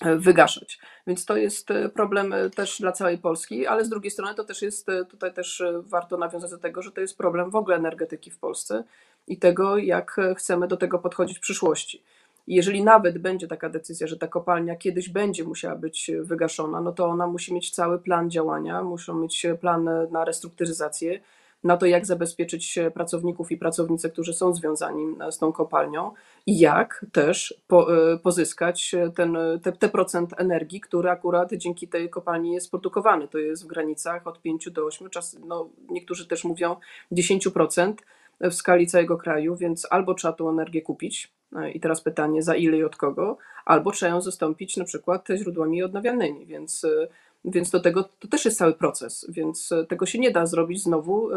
e, 0.00 0.16
wygaszać. 0.16 0.78
Więc 1.06 1.24
to 1.24 1.36
jest 1.36 1.68
problem 1.94 2.34
też 2.56 2.80
dla 2.80 2.92
całej 2.92 3.18
Polski, 3.18 3.66
ale 3.66 3.84
z 3.84 3.88
drugiej 3.88 4.10
strony 4.10 4.34
to 4.34 4.44
też 4.44 4.62
jest, 4.62 4.86
tutaj 5.08 5.34
też 5.34 5.62
warto 5.80 6.16
nawiązać 6.16 6.50
do 6.50 6.58
tego, 6.58 6.82
że 6.82 6.92
to 6.92 7.00
jest 7.00 7.18
problem 7.18 7.50
w 7.50 7.56
ogóle 7.56 7.76
energetyki 7.76 8.30
w 8.30 8.38
Polsce 8.38 8.84
i 9.26 9.38
tego, 9.38 9.78
jak 9.78 10.16
chcemy 10.36 10.68
do 10.68 10.76
tego 10.76 10.98
podchodzić 10.98 11.38
w 11.38 11.40
przyszłości. 11.40 12.02
Jeżeli 12.46 12.84
nawet 12.84 13.18
będzie 13.18 13.48
taka 13.48 13.68
decyzja, 13.68 14.06
że 14.06 14.16
ta 14.16 14.26
kopalnia 14.26 14.76
kiedyś 14.76 15.08
będzie 15.08 15.44
musiała 15.44 15.76
być 15.76 16.10
wygaszona, 16.20 16.80
no 16.80 16.92
to 16.92 17.06
ona 17.06 17.26
musi 17.26 17.54
mieć 17.54 17.70
cały 17.70 17.98
plan 17.98 18.30
działania, 18.30 18.82
muszą 18.82 19.14
mieć 19.14 19.46
plan 19.60 19.88
na 20.10 20.24
restrukturyzację, 20.24 21.20
na 21.64 21.76
to, 21.76 21.86
jak 21.86 22.06
zabezpieczyć 22.06 22.78
pracowników 22.94 23.52
i 23.52 23.56
pracownice, 23.56 24.10
którzy 24.10 24.32
są 24.32 24.54
związani 24.54 25.16
z 25.30 25.38
tą 25.38 25.52
kopalnią 25.52 26.12
i 26.46 26.58
jak 26.58 27.06
też 27.12 27.54
po, 27.68 28.12
e, 28.12 28.18
pozyskać 28.18 28.94
ten, 29.14 29.38
te, 29.62 29.72
te, 29.72 29.88
procent 29.88 30.34
energii, 30.36 30.80
który 30.80 31.10
akurat 31.10 31.52
dzięki 31.52 31.88
tej 31.88 32.10
kopalni 32.10 32.52
jest 32.52 32.70
produkowany. 32.70 33.28
To 33.28 33.38
jest 33.38 33.64
w 33.64 33.66
granicach 33.66 34.26
od 34.26 34.42
5 34.42 34.70
do 34.70 34.84
8, 34.84 35.10
czas, 35.10 35.38
no, 35.46 35.70
niektórzy 35.88 36.26
też 36.26 36.44
mówią 36.44 36.76
10% 37.12 37.94
w 38.40 38.52
skali 38.52 38.86
całego 38.86 39.16
kraju, 39.16 39.56
więc 39.56 39.86
albo 39.90 40.14
trzeba 40.14 40.32
tą 40.32 40.50
energię 40.50 40.82
kupić, 40.82 41.32
i 41.74 41.80
teraz 41.80 42.00
pytanie, 42.00 42.42
za 42.42 42.54
ile 42.54 42.76
i 42.76 42.84
od 42.84 42.96
kogo, 42.96 43.38
albo 43.64 43.90
trzeba 43.90 44.12
ją 44.12 44.20
zastąpić 44.20 44.76
na 44.76 44.84
przykład 44.84 45.28
źródłami 45.36 45.82
odnawialnymi, 45.82 46.46
więc, 46.46 46.84
e, 46.84 47.08
więc 47.44 47.70
do 47.70 47.80
tego 47.80 48.08
to 48.18 48.28
też 48.28 48.44
jest 48.44 48.58
cały 48.58 48.74
proces, 48.74 49.26
więc 49.28 49.72
e, 49.72 49.86
tego 49.86 50.06
się 50.06 50.18
nie 50.18 50.30
da 50.30 50.46
zrobić 50.46 50.82
znowu 50.82 51.28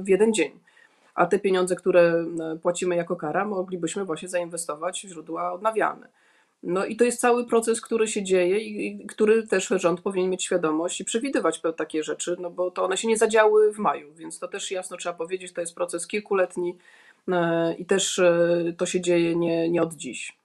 w 0.00 0.08
jeden 0.08 0.34
dzień. 0.34 0.52
a 1.14 1.26
te 1.26 1.38
pieniądze, 1.38 1.76
które 1.76 2.24
płacimy 2.62 2.96
jako 2.96 3.16
kara, 3.16 3.44
moglibyśmy 3.44 4.04
właśnie 4.04 4.28
zainwestować 4.28 5.06
w 5.06 5.08
źródła 5.08 5.52
odnawialne. 5.52 6.08
No 6.62 6.84
i 6.84 6.96
to 6.96 7.04
jest 7.04 7.20
cały 7.20 7.46
proces, 7.46 7.80
który 7.80 8.08
się 8.08 8.22
dzieje 8.22 8.58
i 8.58 9.06
który 9.06 9.46
też 9.46 9.68
rząd 9.68 10.00
powinien 10.00 10.30
mieć 10.30 10.44
świadomość 10.44 11.00
i 11.00 11.04
przewidywać 11.04 11.62
takie 11.76 12.02
rzeczy, 12.02 12.36
no 12.40 12.50
bo 12.50 12.70
to 12.70 12.84
one 12.84 12.96
się 12.96 13.08
nie 13.08 13.16
zadziały 13.16 13.72
w 13.72 13.78
maju, 13.78 14.14
więc 14.14 14.38
to 14.38 14.48
też 14.48 14.70
jasno 14.70 14.96
trzeba 14.96 15.14
powiedzieć, 15.14 15.52
to 15.52 15.60
jest 15.60 15.74
proces 15.74 16.06
kilkuletni 16.06 16.76
i 17.78 17.86
też 17.86 18.18
e, 18.18 18.72
to 18.78 18.86
się 18.86 19.00
dzieje 19.00 19.36
nie, 19.36 19.70
nie 19.70 19.82
od 19.82 19.94
dziś. 19.94 20.38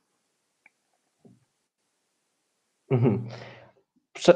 Mhm. 2.91 3.27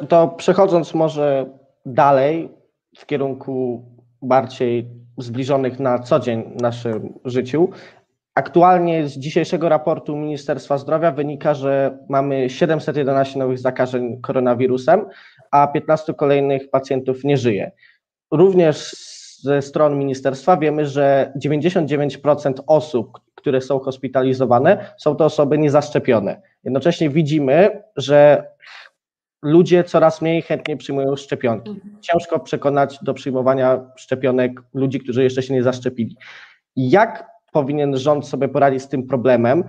To 0.09 0.27
przechodząc 0.27 0.93
może 0.93 1.45
dalej 1.85 2.49
w 2.97 3.05
kierunku 3.05 3.85
bardziej 4.21 4.89
zbliżonych 5.17 5.79
na 5.79 5.99
co 5.99 6.19
dzień 6.19 6.43
naszym 6.61 7.19
życiu, 7.25 7.69
Aktualnie 8.35 9.07
z 9.07 9.17
dzisiejszego 9.17 9.69
raportu 9.69 10.15
Ministerstwa 10.15 10.77
Zdrowia 10.77 11.11
wynika, 11.11 11.53
że 11.53 11.97
mamy 12.09 12.49
711 12.49 13.39
nowych 13.39 13.59
zakażeń 13.59 14.21
koronawirusem, 14.21 15.05
a 15.51 15.67
15 15.67 16.13
kolejnych 16.13 16.69
pacjentów 16.69 17.23
nie 17.23 17.37
żyje. 17.37 17.71
Również 18.31 18.95
ze 19.43 19.61
stron 19.61 19.97
ministerstwa 19.97 20.57
wiemy, 20.57 20.85
że 20.85 21.33
99% 21.45 22.53
osób, 22.67 23.19
które 23.35 23.61
są 23.61 23.79
hospitalizowane, 23.79 24.93
są 24.97 25.15
to 25.15 25.25
osoby 25.25 25.57
niezaszczepione. 25.57 26.41
Jednocześnie 26.63 27.09
widzimy, 27.09 27.83
że 27.95 28.47
ludzie 29.41 29.83
coraz 29.83 30.21
mniej 30.21 30.41
chętnie 30.41 30.77
przyjmują 30.77 31.15
szczepionki. 31.15 31.69
Mhm. 31.69 32.01
Ciężko 32.01 32.39
przekonać 32.39 32.99
do 33.01 33.13
przyjmowania 33.13 33.91
szczepionek 33.95 34.61
ludzi, 34.73 34.99
którzy 34.99 35.23
jeszcze 35.23 35.41
się 35.41 35.53
nie 35.53 35.63
zaszczepili. 35.63 36.17
Jak 36.75 37.27
powinien 37.51 37.97
rząd 37.97 38.27
sobie 38.27 38.47
poradzić 38.47 38.81
z 38.81 38.87
tym 38.87 39.07
problemem 39.07 39.63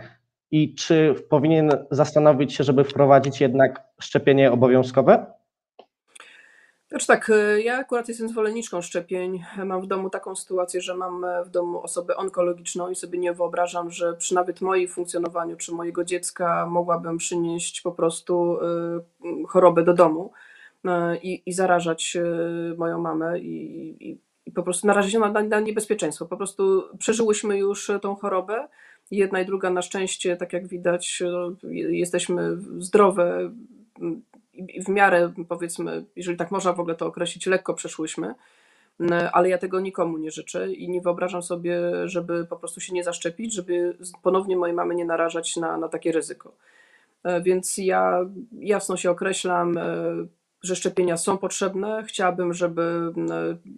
i 0.50 0.74
czy 0.74 1.14
powinien 1.28 1.70
zastanowić 1.90 2.54
się, 2.54 2.64
żeby 2.64 2.84
wprowadzić 2.84 3.40
jednak 3.40 3.82
szczepienie 4.00 4.52
obowiązkowe? 4.52 5.26
Znaczy 6.94 7.06
tak, 7.06 7.30
y, 7.30 7.62
ja 7.62 7.78
akurat 7.78 8.08
jestem 8.08 8.28
zwolenniczką 8.28 8.82
szczepień. 8.82 9.44
Mam 9.64 9.82
w 9.82 9.86
domu 9.86 10.10
taką 10.10 10.36
sytuację, 10.36 10.80
że 10.80 10.94
mam 10.94 11.26
w 11.44 11.50
domu 11.50 11.82
osobę 11.82 12.16
onkologiczną 12.16 12.90
i 12.90 12.94
sobie 12.94 13.18
nie 13.18 13.32
wyobrażam, 13.32 13.90
że 13.90 14.14
przy 14.14 14.34
nawet 14.34 14.60
moim 14.60 14.88
funkcjonowaniu 14.88 15.56
czy 15.56 15.72
mojego 15.72 16.04
dziecka 16.04 16.66
mogłabym 16.66 17.18
przynieść 17.18 17.80
po 17.80 17.92
prostu 17.92 18.58
y, 19.42 19.46
chorobę 19.48 19.84
do 19.84 19.94
domu 19.94 20.32
y, 20.84 20.88
i, 21.22 21.42
i 21.46 21.52
zarażać 21.52 22.16
moją 22.76 22.98
mamę 22.98 23.38
i, 23.38 24.10
i 24.10 24.18
i 24.46 24.52
po 24.52 24.62
prostu 24.62 24.86
narazi 24.86 25.10
się 25.10 25.18
na, 25.18 25.42
na 25.42 25.60
niebezpieczeństwo. 25.60 26.26
Po 26.26 26.36
prostu 26.36 26.82
przeżyłyśmy 26.98 27.58
już 27.58 27.90
tą 28.02 28.16
chorobę. 28.16 28.68
Jedna 29.10 29.40
i 29.40 29.46
druga 29.46 29.70
na 29.70 29.82
szczęście, 29.82 30.36
tak 30.36 30.52
jak 30.52 30.68
widać, 30.68 31.22
jesteśmy 31.72 32.56
zdrowe 32.78 33.50
i 34.56 34.82
w 34.82 34.88
miarę, 34.88 35.32
powiedzmy, 35.48 36.04
jeżeli 36.16 36.38
tak 36.38 36.50
można 36.50 36.72
w 36.72 36.80
ogóle 36.80 36.94
to 36.94 37.06
określić, 37.06 37.46
lekko 37.46 37.74
przeszłyśmy, 37.74 38.34
ale 39.32 39.48
ja 39.48 39.58
tego 39.58 39.80
nikomu 39.80 40.18
nie 40.18 40.30
życzę 40.30 40.72
i 40.72 40.88
nie 40.88 41.00
wyobrażam 41.00 41.42
sobie, 41.42 41.80
żeby 42.04 42.46
po 42.46 42.56
prostu 42.56 42.80
się 42.80 42.94
nie 42.94 43.04
zaszczepić, 43.04 43.54
żeby 43.54 43.96
ponownie 44.22 44.56
mojej 44.56 44.76
mamy 44.76 44.94
nie 44.94 45.04
narażać 45.04 45.56
na, 45.56 45.76
na 45.76 45.88
takie 45.88 46.12
ryzyko. 46.12 46.52
E, 47.24 47.42
więc 47.42 47.78
ja 47.78 48.26
jasno 48.52 48.96
się 48.96 49.10
określam, 49.10 49.78
e, 49.78 49.82
że 50.62 50.76
szczepienia 50.76 51.16
są 51.16 51.38
potrzebne. 51.38 52.04
Chciałabym, 52.06 52.54
żeby 52.54 53.12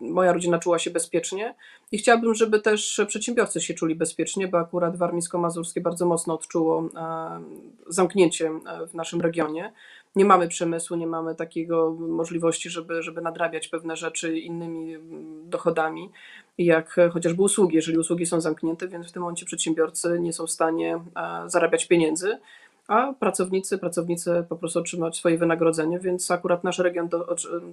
moja 0.00 0.32
rodzina 0.32 0.58
czuła 0.58 0.78
się 0.78 0.90
bezpiecznie 0.90 1.54
i 1.92 1.98
chciałabym, 1.98 2.34
żeby 2.34 2.60
też 2.60 3.00
przedsiębiorcy 3.08 3.60
się 3.60 3.74
czuli 3.74 3.94
bezpiecznie, 3.94 4.48
bo 4.48 4.58
akurat 4.58 4.96
Warmińsko-Mazurskie 4.96 5.80
bardzo 5.80 6.06
mocno 6.06 6.34
odczuło 6.34 6.88
e, 6.96 7.40
zamknięcie 7.86 8.50
w 8.88 8.94
naszym 8.94 9.20
regionie. 9.20 9.72
Nie 10.16 10.24
mamy 10.24 10.48
przemysłu, 10.48 10.96
nie 10.96 11.06
mamy 11.06 11.34
takiego 11.34 11.96
możliwości, 11.98 12.70
żeby, 12.70 13.02
żeby 13.02 13.20
nadrabiać 13.20 13.68
pewne 13.68 13.96
rzeczy 13.96 14.38
innymi 14.38 14.94
mm, 14.94 15.50
dochodami, 15.50 16.10
jak 16.58 16.96
chociażby 17.12 17.42
usługi. 17.42 17.76
Jeżeli 17.76 17.98
usługi 17.98 18.26
są 18.26 18.40
zamknięte, 18.40 18.88
więc 18.88 19.08
w 19.08 19.12
tym 19.12 19.22
momencie 19.22 19.46
przedsiębiorcy 19.46 20.20
nie 20.20 20.32
są 20.32 20.46
w 20.46 20.50
stanie 20.50 20.94
e, 20.94 21.50
zarabiać 21.50 21.86
pieniędzy 21.86 22.38
a 22.88 23.12
pracownicy, 23.12 23.78
pracownicy 23.78 24.44
po 24.48 24.56
prostu 24.56 24.78
otrzymać 24.78 25.16
swoje 25.16 25.38
wynagrodzenie, 25.38 25.98
więc 25.98 26.30
akurat 26.30 26.64
nasz 26.64 26.78
region 26.78 27.08
do, 27.08 27.26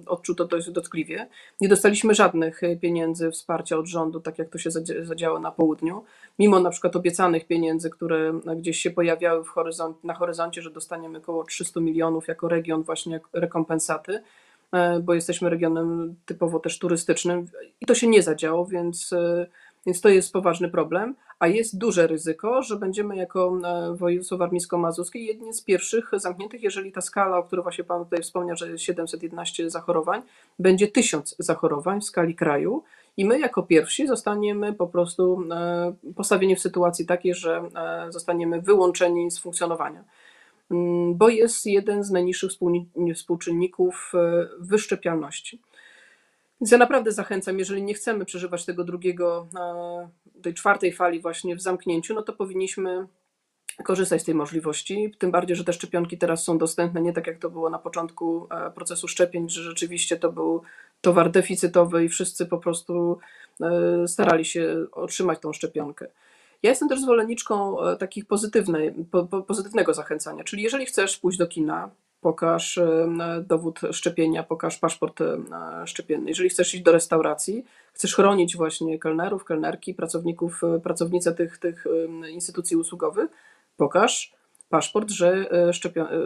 odczuł 0.06 0.34
to 0.34 0.44
dość 0.44 0.70
dotkliwie. 0.70 1.28
Nie 1.60 1.68
dostaliśmy 1.68 2.14
żadnych 2.14 2.60
pieniędzy, 2.80 3.30
wsparcia 3.30 3.78
od 3.78 3.86
rządu, 3.86 4.20
tak 4.20 4.38
jak 4.38 4.48
to 4.48 4.58
się 4.58 4.70
zadziało 5.02 5.38
na 5.38 5.50
południu, 5.50 6.04
mimo 6.38 6.60
na 6.60 6.70
przykład 6.70 6.96
obiecanych 6.96 7.46
pieniędzy, 7.46 7.90
które 7.90 8.40
gdzieś 8.56 8.78
się 8.78 8.90
pojawiały 8.90 9.44
horyzont, 9.44 10.04
na 10.04 10.14
horyzoncie, 10.14 10.62
że 10.62 10.70
dostaniemy 10.70 11.18
około 11.18 11.44
300 11.44 11.80
milionów 11.80 12.28
jako 12.28 12.48
region 12.48 12.82
właśnie 12.82 13.20
rekompensaty, 13.32 14.22
e, 14.72 15.00
bo 15.00 15.14
jesteśmy 15.14 15.50
regionem 15.50 16.14
typowo 16.26 16.58
też 16.58 16.78
turystycznym 16.78 17.46
i 17.80 17.86
to 17.86 17.94
się 17.94 18.06
nie 18.06 18.22
zadziało, 18.22 18.66
więc 18.66 19.12
e, 19.12 19.46
więc 19.86 20.00
to 20.00 20.08
jest 20.08 20.32
poważny 20.32 20.68
problem, 20.68 21.14
a 21.44 21.46
jest 21.46 21.78
duże 21.78 22.06
ryzyko, 22.06 22.62
że 22.62 22.76
będziemy 22.76 23.16
jako 23.16 23.58
e, 23.64 23.94
województwo 23.96 24.36
warmińsko-mazurskie 24.36 25.18
jedni 25.18 25.54
z 25.54 25.62
pierwszych 25.62 26.10
zamkniętych, 26.16 26.62
jeżeli 26.62 26.92
ta 26.92 27.00
skala, 27.00 27.38
o 27.38 27.42
której 27.42 27.62
właśnie 27.62 27.84
Pan 27.84 28.04
tutaj 28.04 28.22
wspomniał, 28.22 28.56
że 28.56 28.70
jest 28.70 28.84
711 28.84 29.70
zachorowań, 29.70 30.22
będzie 30.58 30.88
1000 30.88 31.36
zachorowań 31.38 32.00
w 32.00 32.04
skali 32.04 32.34
kraju 32.34 32.82
i 33.16 33.24
my 33.24 33.38
jako 33.38 33.62
pierwsi 33.62 34.06
zostaniemy 34.06 34.72
po 34.72 34.86
prostu 34.86 35.44
e, 35.50 35.94
postawieni 36.16 36.56
w 36.56 36.60
sytuacji 36.60 37.06
takiej, 37.06 37.34
że 37.34 37.70
e, 37.76 38.12
zostaniemy 38.12 38.60
wyłączeni 38.60 39.30
z 39.30 39.38
funkcjonowania 39.38 40.04
mm, 40.70 41.14
bo 41.14 41.28
jest 41.28 41.66
jeden 41.66 42.04
z 42.04 42.10
najniższych 42.10 42.50
współczynników 43.14 44.12
wyszczepialności. 44.58 45.60
Więc 46.60 46.70
ja 46.70 46.78
naprawdę 46.78 47.12
zachęcam, 47.12 47.58
jeżeli 47.58 47.82
nie 47.82 47.94
chcemy 47.94 48.24
przeżywać 48.24 48.64
tego 48.64 48.84
drugiego, 48.84 49.48
e, 49.58 50.08
tej 50.42 50.54
czwartej 50.54 50.92
fali 50.92 51.20
właśnie 51.20 51.56
w 51.56 51.62
zamknięciu, 51.62 52.14
no 52.14 52.22
to 52.22 52.32
powinniśmy 52.32 53.06
korzystać 53.84 54.22
z 54.22 54.24
tej 54.24 54.34
możliwości. 54.34 55.14
Tym 55.18 55.30
bardziej, 55.30 55.56
że 55.56 55.64
te 55.64 55.72
szczepionki 55.72 56.18
teraz 56.18 56.44
są 56.44 56.58
dostępne, 56.58 57.02
nie 57.02 57.12
tak 57.12 57.26
jak 57.26 57.38
to 57.38 57.50
było 57.50 57.70
na 57.70 57.78
początku 57.78 58.48
e, 58.50 58.70
procesu 58.70 59.08
szczepień, 59.08 59.48
że 59.48 59.62
rzeczywiście 59.62 60.16
to 60.16 60.32
był 60.32 60.62
towar 61.00 61.30
deficytowy 61.30 62.04
i 62.04 62.08
wszyscy 62.08 62.46
po 62.46 62.58
prostu 62.58 63.18
e, 63.60 64.08
starali 64.08 64.44
się 64.44 64.86
otrzymać 64.92 65.38
tą 65.38 65.52
szczepionkę. 65.52 66.06
Ja 66.62 66.70
jestem 66.70 66.88
też 66.88 67.00
zwolenniczką 67.00 67.76
takich 67.98 68.26
pozytywnej, 68.26 68.94
pozytywnego 69.46 69.94
zachęcania, 69.94 70.44
czyli 70.44 70.62
jeżeli 70.62 70.86
chcesz 70.86 71.18
pójść 71.18 71.38
do 71.38 71.46
kina, 71.46 71.90
pokaż 72.24 72.80
dowód 73.42 73.80
szczepienia, 73.92 74.42
pokaż 74.42 74.78
paszport 74.78 75.18
szczepienny. 75.84 76.28
Jeżeli 76.28 76.48
chcesz 76.48 76.74
iść 76.74 76.82
do 76.82 76.92
restauracji, 76.92 77.64
chcesz 77.92 78.14
chronić 78.14 78.56
właśnie 78.56 78.98
kelnerów, 78.98 79.44
kelnerki, 79.44 79.94
pracowników, 79.94 80.64
e, 80.64 80.80
pracownice 80.80 81.34
tych, 81.34 81.58
tych 81.58 81.84
instytucji 82.30 82.76
usługowych, 82.76 83.30
pokaż 83.76 84.32
paszport, 84.68 85.10
że, 85.10 85.50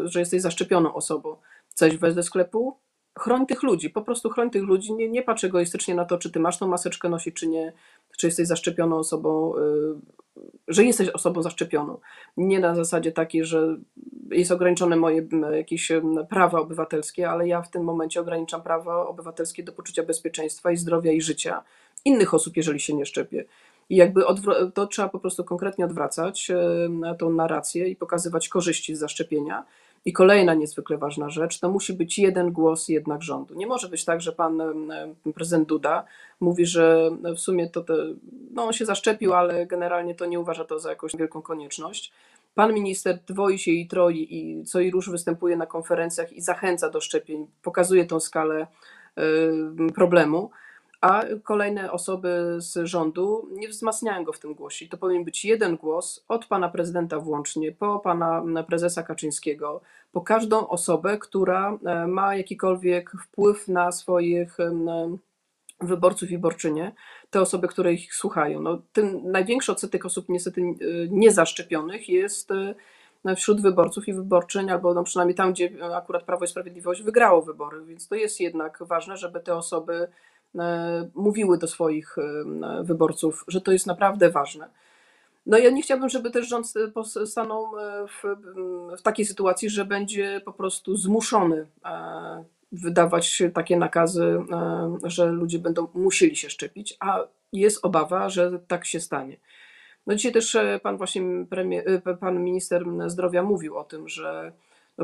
że 0.04 0.20
jesteś 0.20 0.42
zaszczepioną 0.42 0.94
osobą. 0.94 1.36
Chcesz 1.70 1.96
wejść 1.96 2.16
do 2.16 2.22
sklepu, 2.22 2.76
chroń 3.18 3.46
tych 3.46 3.62
ludzi, 3.62 3.90
po 3.90 4.02
prostu 4.02 4.30
chroń 4.30 4.50
tych 4.50 4.62
ludzi, 4.62 4.92
nie, 4.92 5.08
nie 5.08 5.22
patrz 5.22 5.44
egoistycznie 5.44 5.94
na 5.94 6.04
to, 6.04 6.18
czy 6.18 6.30
ty 6.30 6.40
masz 6.40 6.58
tą 6.58 6.68
maseczkę 6.68 7.08
nosić, 7.08 7.34
czy 7.36 7.46
nie, 7.46 7.72
czy 8.16 8.26
jesteś 8.26 8.46
zaszczepioną 8.46 8.96
osobą, 8.96 9.52
że 10.68 10.84
jesteś 10.84 11.08
osobą 11.08 11.42
zaszczepioną. 11.42 11.98
Nie 12.36 12.60
na 12.60 12.74
zasadzie 12.74 13.12
takiej, 13.12 13.44
że 13.44 13.76
jest 14.30 14.52
ograniczone 14.52 14.96
moje 14.96 15.28
jakieś 15.52 15.92
prawa 16.30 16.60
obywatelskie, 16.60 17.30
ale 17.30 17.48
ja 17.48 17.62
w 17.62 17.70
tym 17.70 17.84
momencie 17.84 18.20
ograniczam 18.20 18.62
prawa 18.62 19.06
obywatelskie 19.06 19.62
do 19.62 19.72
poczucia 19.72 20.02
bezpieczeństwa 20.02 20.70
i 20.70 20.76
zdrowia 20.76 21.12
i 21.12 21.20
życia 21.20 21.64
innych 22.04 22.34
osób, 22.34 22.56
jeżeli 22.56 22.80
się 22.80 22.94
nie 22.94 23.06
szczepię. 23.06 23.44
I 23.90 23.96
jakby 23.96 24.22
to 24.74 24.86
trzeba 24.86 25.08
po 25.08 25.18
prostu 25.18 25.44
konkretnie 25.44 25.84
odwracać 25.84 26.52
tą 27.18 27.30
narrację 27.32 27.88
i 27.88 27.96
pokazywać 27.96 28.48
korzyści 28.48 28.94
z 28.94 28.98
zaszczepienia. 28.98 29.64
I 30.04 30.12
kolejna 30.12 30.54
niezwykle 30.54 30.98
ważna 30.98 31.30
rzecz, 31.30 31.60
to 31.60 31.70
musi 31.70 31.92
być 31.92 32.18
jeden 32.18 32.52
głos 32.52 32.88
jednak 32.88 33.22
rządu. 33.22 33.54
Nie 33.54 33.66
może 33.66 33.88
być 33.88 34.04
tak, 34.04 34.20
że 34.20 34.32
pan 34.32 34.62
prezydent 35.34 35.68
Duda 35.68 36.04
mówi, 36.40 36.66
że 36.66 37.10
w 37.36 37.38
sumie 37.38 37.70
to 37.70 37.82
te, 37.84 37.94
no 38.50 38.64
on 38.64 38.72
się 38.72 38.84
zaszczepił, 38.84 39.34
ale 39.34 39.66
generalnie 39.66 40.14
to 40.14 40.26
nie 40.26 40.40
uważa 40.40 40.64
to 40.64 40.78
za 40.78 40.90
jakąś 40.90 41.16
wielką 41.16 41.42
konieczność. 41.42 42.12
Pan 42.54 42.74
minister 42.74 43.18
dwoi 43.26 43.58
się 43.58 43.70
i 43.70 43.86
troi 43.86 44.26
i 44.30 44.64
co 44.64 44.80
i 44.80 44.90
róż 44.90 45.10
występuje 45.10 45.56
na 45.56 45.66
konferencjach 45.66 46.32
i 46.32 46.40
zachęca 46.40 46.90
do 46.90 47.00
szczepień, 47.00 47.46
pokazuje 47.62 48.06
tą 48.06 48.20
skalę 48.20 48.66
problemu 49.94 50.50
a 51.00 51.24
kolejne 51.42 51.92
osoby 51.92 52.56
z 52.58 52.86
rządu 52.86 53.48
nie 53.52 53.68
wzmacniają 53.68 54.24
go 54.24 54.32
w 54.32 54.38
tym 54.38 54.54
głosie. 54.54 54.88
To 54.88 54.96
powinien 54.96 55.24
być 55.24 55.44
jeden 55.44 55.76
głos 55.76 56.24
od 56.28 56.46
pana 56.46 56.68
prezydenta 56.68 57.20
włącznie, 57.20 57.72
po 57.72 57.98
pana 57.98 58.42
prezesa 58.68 59.02
Kaczyńskiego, 59.02 59.80
po 60.12 60.20
każdą 60.20 60.68
osobę, 60.68 61.18
która 61.18 61.78
e, 61.84 62.06
ma 62.06 62.36
jakikolwiek 62.36 63.10
wpływ 63.22 63.68
na 63.68 63.92
swoich 63.92 64.56
wyborców 65.80 66.30
i 66.30 66.32
wyborczynie, 66.32 66.92
te 67.30 67.40
osoby, 67.40 67.68
które 67.68 67.92
ich 67.92 68.14
słuchają. 68.14 68.62
No, 68.62 68.82
ten 68.92 69.30
największy 69.30 69.72
odsetek 69.72 70.04
osób 70.04 70.28
niestety 70.28 70.62
niezaszczepionych 71.10 72.08
jest 72.08 72.52
wśród 73.36 73.62
wyborców 73.62 74.08
i 74.08 74.12
wyborczyń, 74.12 74.70
albo 74.70 74.94
no 74.94 75.04
przynajmniej 75.04 75.34
tam, 75.34 75.52
gdzie 75.52 75.70
akurat 75.94 76.22
Prawo 76.22 76.44
i 76.44 76.48
Sprawiedliwość 76.48 77.02
wygrało 77.02 77.42
wybory, 77.42 77.84
więc 77.84 78.08
to 78.08 78.14
jest 78.14 78.40
jednak 78.40 78.78
ważne, 78.80 79.16
żeby 79.16 79.40
te 79.40 79.56
osoby 79.56 79.94
e, 79.94 80.08
mówiły 81.14 81.58
do 81.58 81.66
swoich 81.66 82.18
e, 82.18 82.22
wyborców, 82.84 83.44
że 83.48 83.60
to 83.60 83.72
jest 83.72 83.86
naprawdę 83.86 84.30
ważne. 84.30 84.68
No 85.46 85.58
ja 85.58 85.70
nie 85.70 85.82
chciałabym, 85.82 86.08
żeby 86.08 86.30
też 86.30 86.48
rząd 86.48 86.72
stanął 87.26 87.78
e, 87.78 88.06
w, 88.08 88.22
w 88.98 89.02
takiej 89.02 89.26
sytuacji, 89.26 89.70
że 89.70 89.84
będzie 89.84 90.40
po 90.44 90.52
prostu 90.52 90.96
zmuszony 90.96 91.66
wydawać 92.72 93.42
takie 93.54 93.76
nakazy, 93.76 94.38
że 95.04 95.26
ludzie 95.26 95.58
będą 95.58 95.88
musieli 95.94 96.36
się 96.36 96.50
szczepić, 96.50 96.96
a 97.00 97.24
jest 97.52 97.84
obawa, 97.84 98.28
że 98.28 98.58
tak 98.68 98.84
się 98.84 99.00
stanie. 99.00 99.36
No 100.08 100.14
dzisiaj 100.14 100.32
też 100.32 100.54
e, 100.54 100.80
pan 100.82 100.96
właśnie 100.96 101.22
premier, 101.50 101.84
e, 102.06 102.16
pan 102.16 102.44
minister 102.44 102.84
zdrowia 103.06 103.42
mówił 103.42 103.78
o 103.78 103.84
tym, 103.84 104.08
że 104.08 104.52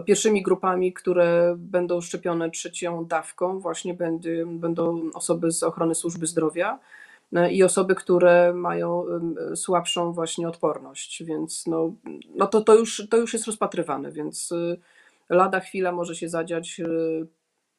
pierwszymi 0.03 0.43
grupami, 0.43 0.93
które 0.93 1.55
będą 1.59 2.01
szczepione 2.01 2.51
trzecią 2.51 3.05
dawką, 3.05 3.59
właśnie 3.61 3.97
będą 4.47 5.11
osoby 5.15 5.51
z 5.51 5.63
ochrony 5.63 5.95
służby 5.95 6.27
zdrowia 6.27 6.79
e, 7.33 7.53
i 7.53 7.63
osoby, 7.63 7.95
które 7.95 8.53
mają 8.53 9.05
słabszą 9.55 10.13
właśnie 10.13 10.49
odporność, 10.49 11.25
więc 11.25 11.67
no, 11.67 11.93
no 12.35 12.47
to, 12.47 12.61
to, 12.61 12.75
już, 12.75 13.03
to 13.11 13.17
już 13.17 13.33
jest 13.33 13.47
rozpatrywane, 13.47 14.13
więc 14.13 14.53
lada 15.29 15.61
chwila 15.61 15.93
może 15.93 16.17
się 16.17 16.29
zadziać 16.29 16.81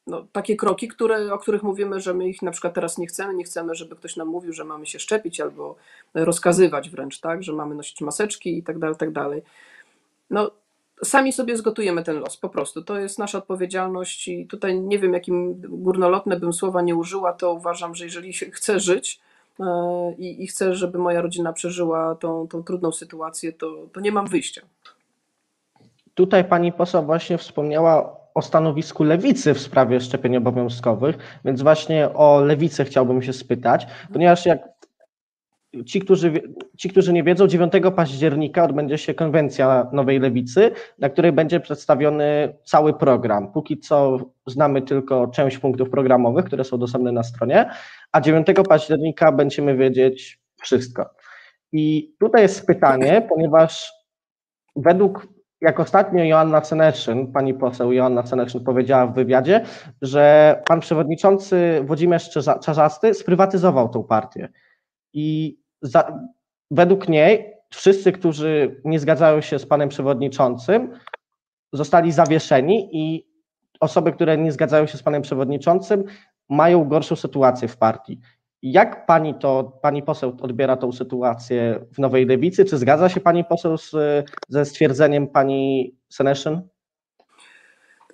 no, 0.06 0.26
takie 0.32 0.56
kroki, 0.56 0.88
które, 0.88 1.32
o 1.32 1.38
których 1.38 1.62
mówimy, 1.62 2.00
że 2.00 2.14
my 2.14 2.28
ich 2.28 2.42
na 2.42 2.50
przykład 2.50 2.74
teraz 2.74 2.98
nie 2.98 3.06
chcemy, 3.06 3.34
nie 3.34 3.44
chcemy, 3.44 3.74
żeby 3.74 3.96
ktoś 3.96 4.16
nam 4.16 4.28
mówił, 4.28 4.52
że 4.52 4.64
mamy 4.64 4.86
się 4.86 4.98
szczepić 4.98 5.40
albo 5.40 5.76
rozkazywać 6.14 6.90
wręcz, 6.90 7.20
tak, 7.20 7.42
że 7.42 7.52
mamy 7.52 7.74
nosić 7.74 8.00
maseczki 8.00 8.58
i 8.58 8.62
tak 8.62 8.78
dalej, 8.78 8.96
tak 8.96 9.12
dalej. 9.12 9.42
No, 10.30 10.50
sami 11.04 11.32
sobie 11.32 11.56
zgotujemy 11.56 12.02
ten 12.02 12.18
los, 12.20 12.36
po 12.36 12.48
prostu. 12.48 12.82
To 12.82 12.98
jest 12.98 13.18
nasza 13.18 13.38
odpowiedzialność 13.38 14.28
i 14.28 14.46
tutaj 14.46 14.80
nie 14.80 14.98
wiem, 14.98 15.12
jakim 15.12 15.60
górnolotne 15.68 16.40
bym 16.40 16.52
słowa 16.52 16.82
nie 16.82 16.94
użyła, 16.94 17.32
to 17.32 17.52
uważam, 17.52 17.94
że 17.94 18.04
jeżeli 18.04 18.32
chcę 18.32 18.80
żyć 18.80 19.20
e, 19.60 19.64
i, 20.18 20.44
i 20.44 20.46
chcę, 20.46 20.74
żeby 20.74 20.98
moja 20.98 21.20
rodzina 21.22 21.52
przeżyła 21.52 22.14
tą, 22.14 22.48
tą 22.48 22.62
trudną 22.62 22.92
sytuację, 22.92 23.52
to, 23.52 23.86
to 23.92 24.00
nie 24.00 24.12
mam 24.12 24.26
wyjścia. 24.26 24.62
Tutaj 26.14 26.44
pani 26.44 26.72
poseł 26.72 27.04
właśnie 27.04 27.38
wspomniała 27.38 28.16
o 28.34 28.42
stanowisku 28.42 29.04
lewicy 29.04 29.54
w 29.54 29.60
sprawie 29.60 30.00
szczepień 30.00 30.36
obowiązkowych, 30.36 31.18
więc 31.44 31.62
właśnie 31.62 32.14
o 32.14 32.40
lewicę 32.40 32.84
chciałbym 32.84 33.22
się 33.22 33.32
spytać, 33.32 33.86
ponieważ 34.12 34.46
jak 34.46 34.75
ci, 35.86 36.00
którzy, 36.00 36.32
ci, 36.76 36.90
którzy 36.90 37.12
nie 37.12 37.22
wiedzą, 37.22 37.46
9 37.46 37.72
października 37.96 38.64
odbędzie 38.64 38.98
się 38.98 39.14
konwencja 39.14 39.86
Nowej 39.92 40.20
Lewicy, 40.20 40.70
na 40.98 41.08
której 41.08 41.32
będzie 41.32 41.60
przedstawiony 41.60 42.56
cały 42.64 42.94
program. 42.94 43.52
Póki 43.52 43.78
co 43.78 44.18
znamy 44.46 44.82
tylko 44.82 45.26
część 45.26 45.58
punktów 45.58 45.90
programowych, 45.90 46.44
które 46.44 46.64
są 46.64 46.78
dostępne 46.78 47.12
na 47.12 47.22
stronie, 47.22 47.70
a 48.12 48.20
9 48.20 48.46
października 48.68 49.32
będziemy 49.32 49.76
wiedzieć 49.76 50.40
wszystko. 50.62 51.10
I 51.72 52.14
tutaj 52.20 52.42
jest 52.42 52.66
pytanie, 52.66 53.26
ponieważ 53.28 53.92
według 54.76 55.26
jak 55.60 55.80
ostatnio 55.80 56.24
Joanna 56.24 56.60
Ceneszyn, 56.60 57.32
pani 57.32 57.54
poseł 57.54 57.92
Joanna 57.92 58.22
Ceneszyn 58.22 58.64
powiedziała 58.64 59.06
w 59.06 59.14
wywiadzie, 59.14 59.64
że 60.02 60.62
pan 60.66 60.80
przewodniczący 60.80 61.80
Włodzimierz 61.84 62.30
Czarzasty 62.62 63.14
sprywatyzował 63.14 63.88
tą 63.88 64.04
partię. 64.04 64.48
I 65.16 65.58
za, 65.82 66.28
według 66.70 67.08
niej 67.08 67.54
wszyscy, 67.70 68.12
którzy 68.12 68.80
nie 68.84 68.98
zgadzają 68.98 69.40
się 69.40 69.58
z 69.58 69.66
panem 69.66 69.88
przewodniczącym, 69.88 70.98
zostali 71.72 72.12
zawieszeni 72.12 72.88
i 72.92 73.26
osoby, 73.80 74.12
które 74.12 74.38
nie 74.38 74.52
zgadzają 74.52 74.86
się 74.86 74.98
z 74.98 75.02
panem 75.02 75.22
przewodniczącym, 75.22 76.04
mają 76.48 76.84
gorszą 76.84 77.16
sytuację 77.16 77.68
w 77.68 77.76
partii. 77.76 78.20
Jak 78.62 79.06
pani 79.06 79.34
to, 79.34 79.78
pani 79.82 80.02
poseł 80.02 80.36
odbiera 80.40 80.76
tą 80.76 80.92
sytuację 80.92 81.86
w 81.92 81.98
Nowej 81.98 82.26
Lewicy? 82.26 82.64
Czy 82.64 82.78
zgadza 82.78 83.08
się 83.08 83.20
pani 83.20 83.44
poseł 83.44 83.78
z, 83.78 83.94
ze 84.48 84.64
stwierdzeniem 84.64 85.28
pani 85.28 85.94
Seneszyn? 86.08 86.68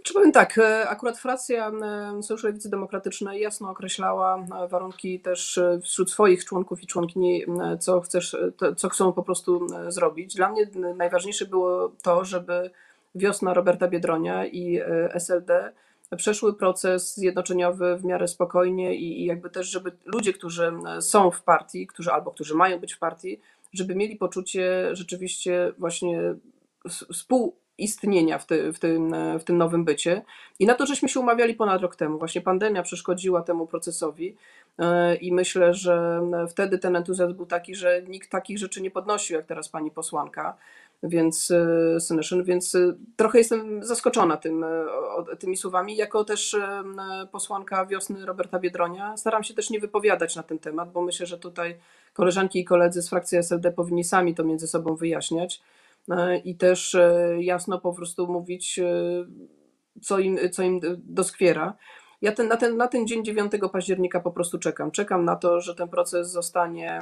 Czy 0.03 0.15
powiem 0.15 0.33
tak, 0.33 0.59
e, 0.59 0.89
akurat 0.89 1.19
frakcja 1.19 1.69
e, 1.69 2.23
Sojuszu 2.23 2.47
Lewicy 2.47 2.71
Demokratycznej 2.71 3.41
jasno 3.41 3.71
określała 3.71 4.47
e, 4.65 4.69
warunki 4.69 5.21
też 5.21 5.61
wśród 5.83 6.11
swoich 6.11 6.45
członków 6.45 6.83
i 6.83 6.87
członkini, 6.87 7.45
co, 7.81 8.01
chcesz, 8.01 8.37
co 8.77 8.89
chcą 8.89 9.13
po 9.13 9.23
prostu 9.23 9.67
zrobić. 9.89 10.35
Dla 10.35 10.51
mnie 10.51 10.67
najważniejsze 10.97 11.47
było 11.47 11.93
to, 12.03 12.25
żeby 12.25 12.71
wiosna 13.15 13.55
Roberta 13.55 13.89
Biedronia 13.89 14.47
i 14.47 14.81
SLD 15.15 15.73
przeszły 16.17 16.55
proces 16.55 17.17
zjednoczeniowy 17.17 17.97
w 17.97 18.05
miarę 18.05 18.29
spokojnie 18.29 18.95
i, 18.95 19.23
i 19.23 19.25
jakby 19.25 19.51
też, 19.51 19.71
żeby 19.71 19.93
ludzie, 20.05 20.33
którzy 20.33 20.73
są 21.01 21.31
w 21.31 21.43
partii, 21.43 21.87
którzy 21.87 22.13
albo 22.13 22.31
którzy 22.31 22.55
mają 22.55 22.79
być 22.79 22.95
w 22.95 22.99
partii, 22.99 23.41
żeby 23.73 23.95
mieli 23.95 24.17
poczucie 24.17 24.89
rzeczywiście 24.93 25.73
właśnie 25.79 26.35
współistnienia 27.73 28.39
w, 28.39 28.47
ty, 28.47 28.73
w, 28.73 28.79
tym, 28.79 29.15
w 29.39 29.45
tym 29.45 29.59
nowym 29.59 29.85
bycie. 29.85 30.23
I 30.59 30.67
na 30.67 30.75
to 30.75 30.87
żeśmy 30.87 31.09
się 31.09 31.21
umawiali 31.21 31.55
ponad 31.55 31.83
rok 31.83 31.97
temu. 31.97 32.19
Właśnie 32.19 32.41
pandemia 32.41 32.83
przeszkodziła 32.83 33.43
temu 33.43 33.67
procesowi 33.67 34.37
e, 34.79 35.15
i 35.15 35.33
myślę, 35.33 35.75
że 35.75 36.23
wtedy 36.51 36.79
ten 36.79 36.97
entuzjazm 36.97 37.35
był 37.35 37.47
taki, 37.47 37.75
że 37.75 38.03
nikt 38.03 38.31
takich 38.31 38.59
rzeczy 38.59 38.83
nie 38.83 38.91
podnosił, 38.91 39.37
jak 39.37 39.47
teraz 39.47 39.69
pani 39.69 39.91
posłanka 39.91 40.57
więc 41.05 41.51
e, 41.51 42.01
Syneszyn, 42.01 42.45
więc 42.45 42.75
e, 42.75 42.95
trochę 43.17 43.39
jestem 43.39 43.85
zaskoczona 43.85 44.37
tym, 44.37 44.65
tymi 45.39 45.57
słowami. 45.57 45.97
Jako 45.97 46.25
też 46.25 46.57
posłanka 47.33 47.87
wiosny 47.87 48.27
Roberta 48.27 48.59
Biedronia 48.59 49.17
staram 49.17 49.45
się 49.45 49.55
też 49.55 49.71
nie 49.71 49.81
wypowiadać 49.81 50.37
na 50.37 50.43
ten 50.43 50.59
temat, 50.59 50.93
bo 50.93 51.03
myślę, 51.03 51.27
że 51.27 51.39
tutaj 51.39 51.77
koleżanki 52.13 52.61
i 52.61 52.65
koledzy 52.65 53.03
z 53.03 53.09
frakcji 53.09 53.39
SLD 53.39 53.73
powinni 53.73 54.05
sami 54.05 54.35
to 54.35 54.45
między 54.45 54.67
sobą 54.67 54.97
wyjaśniać 54.97 55.63
i 56.45 56.57
też 56.57 56.97
jasno 57.39 57.81
po 57.81 57.93
prostu 57.93 58.27
mówić, 58.27 58.81
co 60.03 60.19
im, 60.19 60.39
co 60.51 60.63
im 60.63 60.81
doskwiera. 60.97 61.77
Ja 62.23 62.33
ten, 62.33 62.49
na, 62.49 62.57
ten, 62.57 62.77
na 62.77 62.89
ten 62.89 63.07
dzień 63.07 63.25
9 63.25 63.53
października 63.73 64.21
po 64.21 64.31
prostu 64.31 64.59
czekam. 64.59 64.91
Czekam 64.91 65.25
na 65.25 65.37
to, 65.37 65.61
że 65.61 65.75
ten 65.75 65.89
proces 65.89 66.31
zostanie 66.31 67.01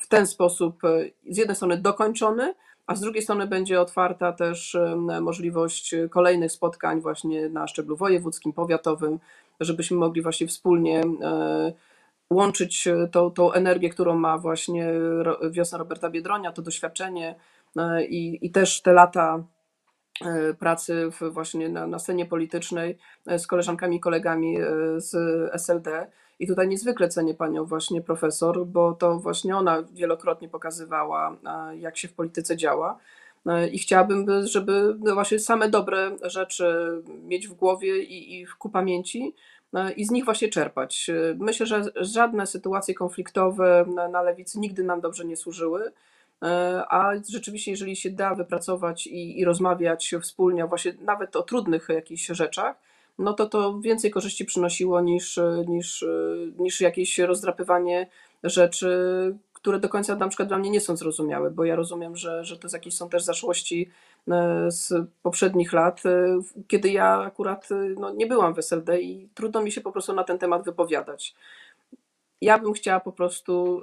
w 0.00 0.08
ten 0.08 0.26
sposób 0.26 0.82
z 1.30 1.36
jednej 1.36 1.56
strony 1.56 1.76
dokończony, 1.76 2.54
a 2.86 2.94
z 2.94 3.00
drugiej 3.00 3.22
strony 3.22 3.46
będzie 3.46 3.80
otwarta 3.80 4.32
też 4.32 4.76
możliwość 5.20 5.94
kolejnych 6.10 6.52
spotkań 6.52 7.00
właśnie 7.00 7.48
na 7.48 7.66
szczeblu 7.66 7.96
wojewódzkim, 7.96 8.52
powiatowym, 8.52 9.18
żebyśmy 9.60 9.96
mogli 9.96 10.22
właśnie 10.22 10.46
wspólnie 10.46 11.02
e, 11.22 11.72
łączyć 12.30 12.88
tą, 13.12 13.30
tą 13.30 13.52
energię, 13.52 13.88
którą 13.88 14.18
ma 14.18 14.38
właśnie 14.38 14.92
wiosna 15.50 15.78
Roberta 15.78 16.10
Biedronia, 16.10 16.52
to 16.52 16.62
doświadczenie 16.62 17.28
e, 17.30 17.53
i, 18.08 18.46
i 18.46 18.50
też 18.50 18.82
te 18.82 18.92
lata 18.92 19.44
e, 20.24 20.54
pracy 20.54 21.10
właśnie 21.20 21.68
na, 21.68 21.86
na 21.86 21.98
scenie 21.98 22.26
politycznej 22.26 22.98
z 23.38 23.46
koleżankami 23.46 23.96
i 23.96 24.00
kolegami 24.00 24.56
z 24.96 25.14
SLD 25.54 26.10
i 26.38 26.46
tutaj 26.46 26.68
niezwykle 26.68 27.08
cenię 27.08 27.34
panią 27.34 27.64
właśnie 27.64 28.02
profesor, 28.02 28.66
bo 28.66 28.92
to 28.92 29.18
właśnie 29.18 29.56
ona 29.56 29.82
wielokrotnie 29.92 30.48
pokazywała, 30.48 31.36
jak 31.78 31.96
się 31.96 32.08
w 32.08 32.14
polityce 32.14 32.56
działa. 32.56 32.98
E, 33.46 33.68
I 33.68 33.78
chciałabym, 33.78 34.26
żeby 34.46 34.96
no 34.98 35.14
właśnie 35.14 35.38
same 35.38 35.68
dobre 35.68 36.16
rzeczy 36.22 37.02
mieć 37.22 37.48
w 37.48 37.54
głowie 37.54 38.02
i, 38.02 38.40
i 38.40 38.46
ku 38.58 38.70
pamięci 38.70 39.34
e, 39.74 39.92
i 39.92 40.04
z 40.04 40.10
nich 40.10 40.24
właśnie 40.24 40.48
czerpać. 40.48 41.10
E, 41.10 41.36
myślę, 41.38 41.66
że 41.66 41.82
żadne 41.96 42.46
sytuacje 42.46 42.94
konfliktowe 42.94 43.84
na, 43.94 44.08
na 44.08 44.22
lewicy 44.22 44.60
nigdy 44.60 44.84
nam 44.84 45.00
dobrze 45.00 45.24
nie 45.24 45.36
służyły. 45.36 45.92
A 46.88 47.12
rzeczywiście, 47.28 47.70
jeżeli 47.70 47.96
się 47.96 48.10
da 48.10 48.34
wypracować 48.34 49.06
i, 49.06 49.40
i 49.40 49.44
rozmawiać 49.44 50.14
wspólnie, 50.22 50.66
właśnie 50.66 50.94
nawet 51.00 51.36
o 51.36 51.42
trudnych 51.42 51.88
jakichś 51.88 52.26
rzeczach, 52.26 52.76
no 53.18 53.34
to 53.34 53.46
to 53.46 53.80
więcej 53.80 54.10
korzyści 54.10 54.44
przynosiło 54.44 55.00
niż, 55.00 55.40
niż, 55.66 56.04
niż 56.58 56.80
jakieś 56.80 57.18
rozdrapywanie 57.18 58.06
rzeczy, 58.42 58.88
które 59.64 59.80
do 59.80 59.88
końca 59.88 60.16
na 60.16 60.28
przykład 60.28 60.48
dla 60.48 60.58
mnie 60.58 60.70
nie 60.70 60.80
są 60.80 60.96
zrozumiałe, 60.96 61.50
bo 61.50 61.64
ja 61.64 61.76
rozumiem, 61.76 62.16
że, 62.16 62.44
że 62.44 62.58
to 62.58 62.68
jakieś 62.72 62.94
są 62.96 63.08
też 63.08 63.22
zaszłości 63.22 63.90
e, 64.28 64.70
z 64.70 64.92
poprzednich 65.22 65.72
lat, 65.72 66.06
e, 66.06 66.40
kiedy 66.68 66.90
ja 66.90 67.20
akurat 67.20 67.72
e, 67.72 67.74
no, 67.74 68.10
nie 68.10 68.26
byłam 68.26 68.54
w 68.54 68.58
SLD 68.58 69.00
i 69.00 69.28
trudno 69.34 69.62
mi 69.62 69.72
się 69.72 69.80
po 69.80 69.92
prostu 69.92 70.12
na 70.12 70.24
ten 70.24 70.38
temat 70.38 70.64
wypowiadać. 70.64 71.34
Ja 72.40 72.58
bym 72.58 72.72
chciała 72.72 73.00
po 73.00 73.12
prostu 73.12 73.82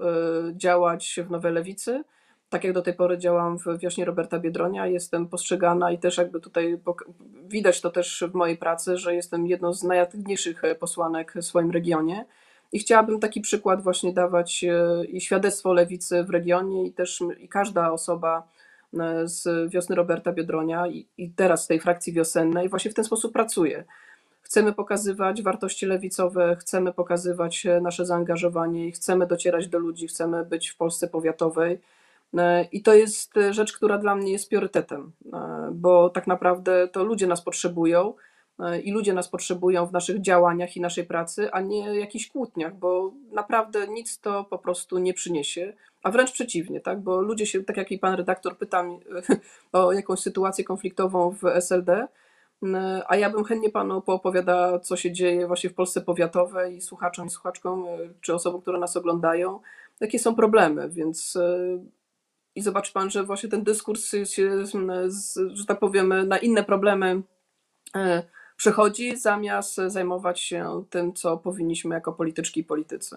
działać 0.54 1.20
w 1.28 1.32
Nowej 1.32 1.54
Lewicy, 1.54 2.04
tak 2.52 2.64
jak 2.64 2.74
do 2.74 2.82
tej 2.82 2.94
pory 2.94 3.18
działam 3.18 3.58
w 3.60 3.78
wiośnie 3.78 4.06
Roberta 4.06 4.40
Biedronia, 4.40 4.88
jestem 4.88 5.28
postrzegana 5.28 5.92
i 5.92 6.00
też 6.00 6.18
jakby 6.18 6.40
tutaj 6.40 6.80
widać 7.48 7.82
to 7.82 7.90
też 7.90 8.24
w 8.32 8.34
mojej 8.34 8.58
pracy, 8.58 8.98
że 8.98 9.16
jestem 9.16 9.48
jedną 9.48 9.74
z 9.74 9.84
najaktywniejszych 9.84 10.62
posłanek 10.80 11.34
w 11.36 11.46
swoim 11.46 11.72
regionie 11.72 12.26
I 12.72 12.80
chciałabym 12.80 13.20
taki 13.20 13.42
przykład 13.42 13.84
właśnie 13.84 14.14
dawać 14.14 14.64
e, 14.64 15.06
i 15.06 15.22
świadectwo 15.22 15.74
lewicy 15.74 16.24
w 16.24 16.30
regionie, 16.30 16.86
i 16.86 16.94
też 16.94 17.24
i 17.40 17.50
każda 17.50 17.92
osoba 17.92 18.48
e, 19.00 19.28
z 19.28 19.72
wiosny 19.72 19.96
Roberta 19.96 20.32
Biedronia 20.32 20.88
i, 20.88 21.08
i 21.18 21.30
teraz 21.30 21.64
z 21.64 21.68
tej 21.68 21.80
frakcji 21.80 22.14
wiosennej 22.14 22.70
właśnie 22.70 22.92
w 22.92 22.94
ten 22.94 23.06
sposób 23.06 23.34
pracuje. 23.34 23.84
Chcemy 24.42 24.74
pokazywać 24.74 25.42
wartości 25.42 25.86
lewicowe, 25.86 26.56
chcemy 26.60 26.94
pokazywać 26.94 27.66
e, 27.66 27.82
nasze 27.82 28.06
zaangażowanie 28.06 28.88
i 28.88 28.92
chcemy 28.92 29.28
docierać 29.28 29.68
do 29.68 29.80
ludzi, 29.80 30.08
chcemy 30.08 30.46
być 30.46 30.70
w 30.70 30.78
Polsce 30.78 31.08
powiatowej. 31.08 31.80
I 32.72 32.82
to 32.82 32.94
jest 32.94 33.34
rzecz, 33.50 33.74
która 33.74 33.98
dla 33.98 34.16
mnie 34.16 34.32
jest 34.32 34.50
priorytetem, 34.50 35.12
bo 35.72 36.10
tak 36.10 36.28
naprawdę 36.28 36.88
to 36.88 37.04
ludzie 37.04 37.28
nas 37.28 37.42
potrzebują 37.42 38.14
i 38.84 38.92
ludzie 38.92 39.14
nas 39.14 39.28
potrzebują 39.28 39.86
w 39.86 39.92
naszych 39.92 40.22
działaniach 40.22 40.78
i 40.78 40.82
naszej 40.82 41.04
pracy, 41.04 41.52
a 41.52 41.62
nie 41.62 42.00
jakichś 42.00 42.28
kłótniach, 42.28 42.76
bo 42.76 43.14
naprawdę 43.32 43.88
nic 43.88 44.20
to 44.20 44.44
po 44.44 44.58
prostu 44.58 44.98
nie 44.98 45.14
przyniesie, 45.14 45.74
a 46.04 46.12
wręcz 46.12 46.32
przeciwnie, 46.32 46.82
tak? 46.82 47.02
bo 47.02 47.22
ludzie 47.22 47.46
się, 47.46 47.64
tak 47.64 47.78
jak 47.78 47.92
i 47.92 48.00
pan 48.00 48.14
redaktor 48.14 48.58
pyta 48.58 48.86
o 49.72 49.92
jakąś 49.92 50.20
sytuację 50.20 50.64
konfliktową 50.64 51.32
w 51.32 51.46
SLD, 51.46 52.08
a 53.08 53.16
ja 53.16 53.30
bym 53.30 53.44
chętnie 53.44 53.70
panu 53.70 54.02
poopowiada, 54.02 54.80
co 54.80 54.96
się 54.98 55.12
dzieje 55.12 55.48
właśnie 55.48 55.70
w 55.70 55.74
Polsce 55.74 56.02
powiatowej 56.02 56.76
i 56.76 56.82
słuchaczom 56.82 57.28
i 57.28 57.30
słuchaczkom, 57.30 57.86
czy 58.22 58.34
osobom, 58.34 58.62
które 58.62 58.80
nas 58.80 58.98
oglądają, 58.98 59.60
jakie 60.00 60.20
są 60.20 60.36
problemy, 60.36 60.90
więc 60.90 61.38
i 62.56 62.62
zobaczy 62.62 62.94
pan, 62.94 63.10
że 63.10 63.24
właśnie 63.24 63.50
ten 63.50 63.64
dyskurs 63.64 64.12
się, 64.26 64.66
że 65.54 65.66
tak 65.68 65.80
powiem, 65.80 66.14
na 66.28 66.38
inne 66.38 66.64
problemy 66.64 67.22
e, 67.96 68.24
przechodzi, 68.58 69.18
zamiast 69.18 69.76
zajmować 69.88 70.40
się 70.40 70.84
tym, 70.90 71.14
co 71.14 71.38
powinniśmy 71.38 71.96
jako 71.96 72.14
polityczki 72.14 72.60
i 72.60 72.64
politycy. 72.64 73.16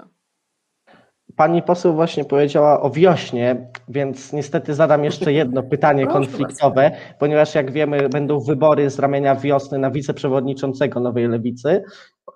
Pani 1.36 1.62
poseł 1.62 1.94
właśnie 1.94 2.24
powiedziała 2.24 2.80
o 2.80 2.90
wiośnie, 2.90 3.70
więc 3.88 4.32
niestety 4.32 4.74
zadam 4.74 5.04
jeszcze 5.04 5.32
jedno 5.32 5.62
pytanie 5.74 6.06
konfliktowe, 6.06 6.96
ponieważ 7.18 7.54
jak 7.54 7.72
wiemy, 7.72 8.08
będą 8.08 8.40
wybory 8.40 8.90
z 8.90 8.98
ramienia 8.98 9.36
wiosny 9.36 9.78
na 9.78 9.90
wiceprzewodniczącego 9.90 11.00
Nowej 11.00 11.28
Lewicy. 11.28 11.84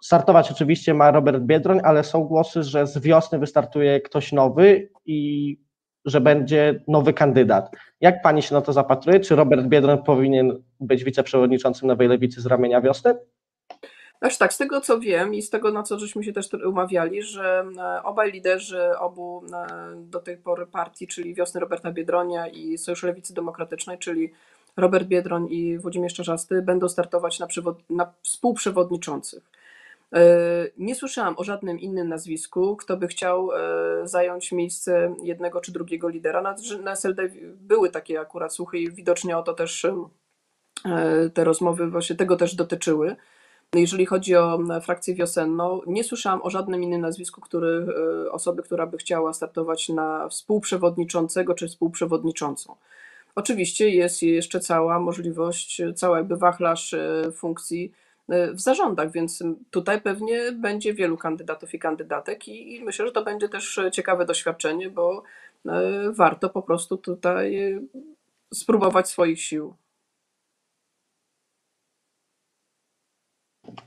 Startować 0.03 0.51
oczywiście 0.51 0.95
ma 0.95 1.11
Robert 1.11 1.43
Biedroń, 1.43 1.81
ale 1.85 2.05
są 2.05 2.25
głosy, 2.25 2.63
że 2.63 2.87
z 2.87 2.99
wiosny 2.99 3.39
wystartuje 3.39 4.01
ktoś 4.01 4.33
nowy 4.33 4.89
i 5.07 5.68
że 6.05 6.21
będzie 6.21 6.81
nowy 6.89 7.13
kandydat. 7.13 7.71
Jak 8.01 8.23
pani 8.23 8.43
się 8.43 8.55
na 8.55 8.61
to 8.61 8.73
zapatruje? 8.73 9.21
Czy 9.21 9.37
Robert 9.37 9.67
Biedroń 9.67 9.99
powinien 10.07 10.63
być 10.81 11.05
wiceprzewodniczącym 11.05 11.89
Nowej 11.89 12.09
Lewicy 12.09 12.41
z 12.41 12.47
ramienia 12.47 12.81
wiosny? 12.81 13.15
Aż 14.21 14.39
tak, 14.39 14.53
z 14.53 14.59
tego 14.59 14.81
co 14.81 15.01
wiem 15.01 15.35
i 15.35 15.43
z 15.43 15.51
tego 15.51 15.73
na 15.73 15.83
co 15.83 15.99
żeśmy 15.99 16.25
się 16.25 16.33
też 16.33 16.49
umawiali, 16.67 17.23
że 17.23 17.65
e, 17.79 18.03
obaj 18.03 18.33
liderzy 18.33 18.99
obu 18.99 19.43
e, 19.53 19.67
do 19.97 20.21
tej 20.21 20.37
pory 20.37 20.67
partii, 20.67 21.07
czyli 21.07 21.35
Wiosny 21.35 21.61
Roberta 21.61 21.93
Biedronia 21.93 22.47
i 22.47 22.79
Sojuszu 22.79 23.07
Lewicy 23.07 23.35
Demokratycznej, 23.35 23.99
czyli 23.99 24.33
Robert 24.77 25.09
Biedroń 25.09 25.47
i 25.51 25.79
Włodzimierz 25.79 26.15
Czarzasty, 26.15 26.63
będą 26.63 26.89
startować 26.89 27.39
na, 27.39 27.47
na 27.91 28.13
współprzewodniczących. 28.23 29.51
E, 30.15 30.21
nie 30.79 30.95
słyszałam 30.95 31.35
o 31.39 31.45
żadnym 31.45 31.81
innym 31.81 32.09
nazwisku, 32.09 32.77
kto 32.77 32.97
by 32.97 33.09
chciał 33.09 33.51
e, 33.53 33.59
zająć 34.05 34.53
miejsce 34.53 35.15
jednego 35.23 35.61
czy 35.61 35.73
drugiego 35.73 36.09
lidera. 36.09 36.43
Na, 36.43 36.55
na 36.83 36.93
SLD 36.93 37.29
były 37.57 37.91
takie 37.91 38.21
akurat 38.21 38.55
słuchy 38.55 38.79
i 38.79 38.93
widocznie 38.93 39.39
o 39.39 39.43
to 39.43 39.55
też 39.55 39.85
e, 39.85 41.31
te 41.35 41.45
rozmowy 41.45 41.91
właśnie 41.91 42.17
tego 42.17 42.37
też 42.37 42.55
dotyczyły. 42.55 43.17
Jeżeli 43.75 44.07
chodzi 44.07 44.37
o 44.37 44.59
frakcję 44.83 45.15
wiosenną, 45.15 45.81
nie 45.87 46.05
słyszałam 46.05 46.43
o 46.43 46.51
żadnym 46.51 46.83
innym 46.83 47.01
nazwisku, 47.01 47.41
który, 47.41 47.87
osoby, 48.31 48.63
która 48.63 48.87
by 48.87 48.99
chciała 48.99 49.33
startować 49.33 49.89
na 49.89 50.29
współprzewodniczącego 50.29 51.55
czy 51.55 51.69
współprzewodniczącą. 51.69 52.77
Oczywiście 53.35 53.91
jest 53.91 54.23
jeszcze 54.23 54.61
cała 54.61 54.99
możliwość, 55.01 55.83
cały 55.95 56.17
jakby 56.17 56.37
wachlarz 56.37 56.95
funkcji 57.33 57.93
w 58.29 58.61
zarządach, 58.61 59.13
więc 59.13 59.43
tutaj 59.71 60.01
pewnie 60.01 60.53
będzie 60.53 60.95
wielu 60.95 61.17
kandydatów 61.17 61.75
i 61.75 61.79
kandydatek 61.79 62.49
i, 62.49 62.77
i 62.77 62.85
myślę, 62.85 63.07
że 63.07 63.13
to 63.13 63.25
będzie 63.25 63.49
też 63.49 63.81
ciekawe 63.93 64.27
doświadczenie, 64.27 64.91
bo 64.91 65.23
y, 65.67 65.71
warto 66.13 66.51
po 66.51 66.63
prostu 66.63 66.97
tutaj 66.97 67.73
y, 67.73 67.83
spróbować 68.55 69.09
swoich 69.09 69.43
sił. 69.43 69.75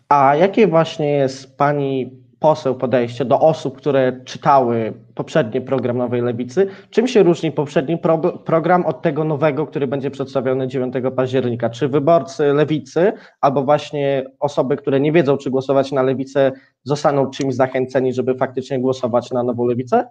A 0.10 0.36
jakie 0.36 0.67
właśnie 0.67 1.12
jest 1.12 1.58
Pani 1.58 2.21
poseł 2.41 2.75
podejście 2.75 3.25
do 3.25 3.39
osób, 3.39 3.77
które 3.77 4.21
czytały 4.25 4.93
poprzedni 5.15 5.62
program 5.62 5.97
Nowej 5.97 6.21
Lewicy. 6.21 6.67
Czym 6.89 7.08
się 7.08 7.23
różni 7.23 7.51
poprzedni 7.51 7.97
pro, 7.97 8.17
program 8.17 8.86
od 8.86 9.01
tego 9.01 9.23
nowego, 9.23 9.67
który 9.67 9.88
będzie 9.88 10.12
przedstawiony 10.12 10.67
9 10.67 10.93
października? 11.15 11.69
Czy 11.69 11.88
wyborcy 11.88 12.54
Lewicy 12.54 13.13
albo 13.41 13.63
właśnie 13.63 14.25
osoby, 14.39 14.77
które 14.77 14.99
nie 14.99 15.12
wiedzą, 15.12 15.38
czy 15.38 15.49
głosować 15.49 15.91
na 15.91 16.04
Lewicę, 16.04 16.51
zostaną 16.84 17.30
czymś 17.30 17.56
zachęceni, 17.56 18.13
żeby 18.13 18.36
faktycznie 18.36 18.80
głosować 18.80 19.32
na 19.32 19.43
Nową 19.43 19.65
Lewicę? 19.65 20.10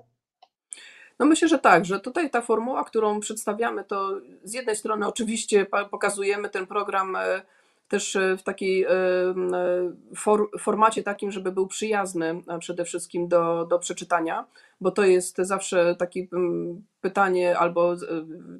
No 1.18 1.26
myślę, 1.26 1.48
że 1.48 1.58
tak, 1.58 1.84
że 1.84 2.00
tutaj 2.00 2.30
ta 2.30 2.40
formuła, 2.40 2.84
którą 2.84 3.20
przedstawiamy, 3.20 3.84
to 3.84 4.10
z 4.44 4.54
jednej 4.54 4.76
strony 4.76 5.06
oczywiście 5.06 5.66
pokazujemy 5.90 6.48
ten 6.48 6.66
program 6.66 7.16
e, 7.16 7.42
też 7.90 8.16
e, 8.16 8.36
w 8.36 8.42
takiej 8.42 8.84
e, 8.84 8.90
e, 8.90 9.34
for, 10.16 10.50
formacie 10.58 11.02
takim, 11.02 11.30
żeby 11.30 11.52
był 11.52 11.66
przyjazny 11.66 12.42
przede 12.58 12.84
wszystkim 12.84 13.28
do, 13.28 13.66
do 13.66 13.78
przeczytania, 13.78 14.46
bo 14.80 14.90
to 14.90 15.04
jest 15.04 15.36
zawsze 15.38 15.96
takie 15.98 16.26
pytanie, 17.00 17.58
albo 17.58 17.96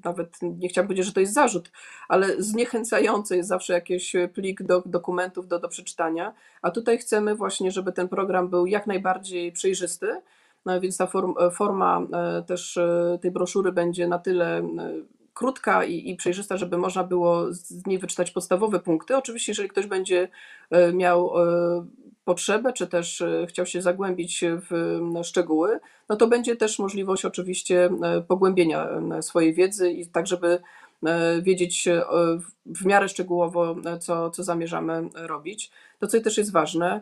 nawet 0.05 0.39
nie 0.43 0.69
chciałabym 0.69 0.89
powiedzieć, 0.89 1.07
że 1.07 1.13
to 1.13 1.21
jest 1.21 1.35
zarzut, 1.35 1.73
ale 2.09 2.43
zniechęcający 2.43 3.37
jest 3.37 3.49
zawsze 3.49 3.73
jakiś 3.73 4.17
plik 4.35 4.63
do, 4.63 4.83
dokumentów 4.87 5.49
do, 5.49 5.59
do 5.59 5.69
przeczytania, 5.69 6.35
a 6.63 6.71
tutaj 6.71 6.99
chcemy 6.99 7.35
właśnie, 7.35 7.71
żeby 7.71 7.93
ten 7.93 8.09
program 8.09 8.49
był 8.49 8.67
jak 8.67 8.87
najbardziej 8.87 9.53
przejrzysty, 9.53 10.21
no, 10.67 10.81
więc 10.81 10.97
ta 10.97 11.07
form, 11.07 11.35
forma 11.53 12.07
też 12.47 12.79
tej 13.21 13.31
broszury 13.31 13.73
będzie 13.73 14.09
na 14.09 14.19
tyle 14.19 14.63
krótka 15.41 15.85
i, 15.85 16.11
i 16.11 16.17
przejrzysta, 16.17 16.57
żeby 16.57 16.79
można 16.79 17.05
było 17.05 17.53
z 17.53 17.87
niej 17.87 17.99
wyczytać 17.99 18.31
podstawowe 18.31 18.81
punkty. 18.81 19.17
Oczywiście, 19.17 19.53
jeżeli 19.53 19.69
ktoś 19.69 19.87
będzie 19.87 20.29
e, 20.71 20.93
miał 20.93 21.39
e, 21.39 21.87
potrzebę, 22.25 22.73
czy 22.73 22.87
też 22.87 23.21
e, 23.21 23.47
chciał 23.49 23.67
się 23.67 23.83
zagłębić 23.83 24.45
w 24.71 25.01
szczegóły, 25.23 25.81
no 26.09 26.17
to 26.17 26.27
będzie 26.27 26.57
też 26.57 26.79
możliwość 26.79 27.25
oczywiście 27.25 27.91
pogłębienia 28.29 28.89
swojej 29.21 29.55
wiedzy 29.55 29.91
i 29.91 30.07
tak, 30.07 30.27
żeby 30.27 30.59
wiedzieć 31.43 31.89
w 32.67 32.87
miarę 32.87 33.09
szczegółowo, 33.09 33.77
co, 34.01 34.31
co 34.31 34.43
zamierzamy 34.45 35.09
robić. 35.15 35.71
To, 35.99 36.07
co 36.07 36.21
też 36.21 36.39
jest 36.39 36.53
ważne, 36.53 37.01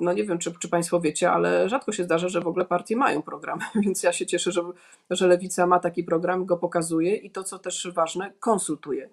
no 0.00 0.12
nie 0.12 0.24
wiem, 0.24 0.38
czy, 0.38 0.52
czy 0.60 0.68
Państwo 0.68 1.00
wiecie, 1.00 1.30
ale 1.30 1.68
rzadko 1.68 1.92
się 1.92 2.04
zdarza, 2.04 2.28
że 2.28 2.40
w 2.40 2.46
ogóle 2.46 2.64
partie 2.64 2.96
mają 2.96 3.22
program, 3.22 3.58
więc 3.84 4.02
ja 4.02 4.12
się 4.12 4.26
cieszę, 4.26 4.52
że, 4.52 4.62
że 5.10 5.26
Lewica 5.26 5.66
ma 5.66 5.78
taki 5.78 6.04
program, 6.04 6.44
go 6.44 6.56
pokazuje 6.56 7.16
i 7.16 7.30
to, 7.30 7.44
co 7.44 7.58
też 7.58 7.88
ważne, 7.94 8.32
konsultuje. 8.40 9.10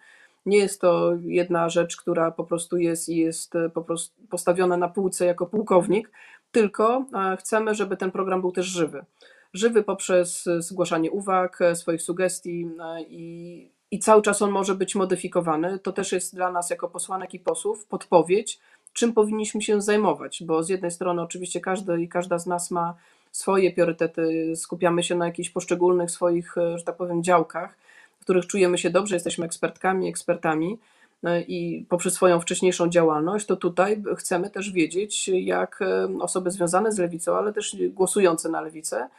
Nie 0.48 0.58
jest 0.58 0.82
to 0.82 1.14
jedna 1.24 1.70
rzecz, 1.70 1.98
która 1.98 2.32
po 2.32 2.44
prostu 2.44 2.78
jest 2.78 3.10
i 3.10 3.18
jest 3.18 3.56
e, 3.56 3.70
po 3.70 3.82
prostu 3.82 4.22
postawiona 4.30 4.78
na 4.78 4.88
półce 4.88 5.26
jako 5.26 5.46
pułkownik, 5.46 6.12
tylko 6.52 7.06
e, 7.14 7.38
chcemy, 7.38 7.76
żeby 7.76 7.98
ten 7.98 8.12
program 8.12 8.42
był 8.42 8.52
też 8.52 8.66
żywy. 8.66 9.06
Żywy 9.54 9.84
poprzez 9.84 10.46
zgłaszanie 10.60 11.12
uwag, 11.12 11.62
e, 11.62 11.76
swoich 11.76 12.02
sugestii 12.02 12.70
i, 13.08 13.72
i 13.92 14.00
cały 14.00 14.22
czas 14.22 14.42
on 14.42 14.52
może 14.52 14.76
być 14.76 14.96
modyfikowany. 14.96 15.80
To 15.80 15.92
też 15.92 16.12
jest 16.12 16.36
dla 16.36 16.52
nas 16.52 16.70
jako 16.70 16.90
posłanek 16.90 17.34
i 17.34 17.40
posłów 17.40 17.86
podpowiedź, 17.86 18.60
czym 18.98 19.14
powinniśmy 19.14 19.62
się 19.62 19.82
zajmować, 19.82 20.44
bo 20.44 20.64
z 20.64 20.70
jednej 20.70 20.92
strony 20.92 21.22
oczywiście 21.22 21.60
każdy 21.60 22.02
i 22.02 22.10
każda 22.10 22.40
z 22.40 22.48
nas 22.48 22.72
ma 22.72 22.96
swoje 23.32 23.72
priorytety, 23.72 24.54
skupiamy 24.56 25.04
się 25.04 25.16
na 25.16 25.26
jakichś 25.26 25.50
poszczególnych 25.50 26.12
swoich, 26.12 26.58
e, 26.58 26.78
że 26.78 26.84
tak 26.84 26.96
powiem, 26.96 27.24
działkach, 27.24 27.78
w 28.20 28.24
których 28.24 28.48
czujemy 28.48 28.78
się 28.78 28.90
dobrze, 28.90 29.16
jesteśmy 29.16 29.46
ekspertkami, 29.46 30.10
ekspertami 30.10 30.80
e, 31.24 31.42
i 31.42 31.86
poprzez 31.90 32.14
swoją 32.14 32.40
wcześniejszą 32.40 32.90
działalność, 32.90 33.46
to 33.46 33.56
tutaj 33.56 34.04
chcemy 34.18 34.50
też 34.50 34.72
wiedzieć, 34.72 35.28
jak 35.28 35.82
e, 35.82 36.08
osoby 36.20 36.52
związane 36.52 36.92
z 36.92 36.98
lewicą, 36.98 37.36
ale 37.36 37.54
też 37.54 37.76
głosujące 37.90 38.50
na 38.50 38.62
lewicę, 38.62 39.10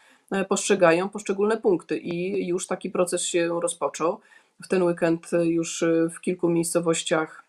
postrzegają 0.49 1.09
poszczególne 1.09 1.57
punkty 1.57 1.99
i 1.99 2.47
już 2.47 2.67
taki 2.67 2.91
proces 2.91 3.23
się 3.23 3.61
rozpoczął. 3.61 4.21
W 4.63 4.69
ten 4.69 4.83
weekend 4.83 5.31
już 5.45 5.85
w 6.11 6.21
kilku 6.21 6.49
miejscowościach 6.49 7.48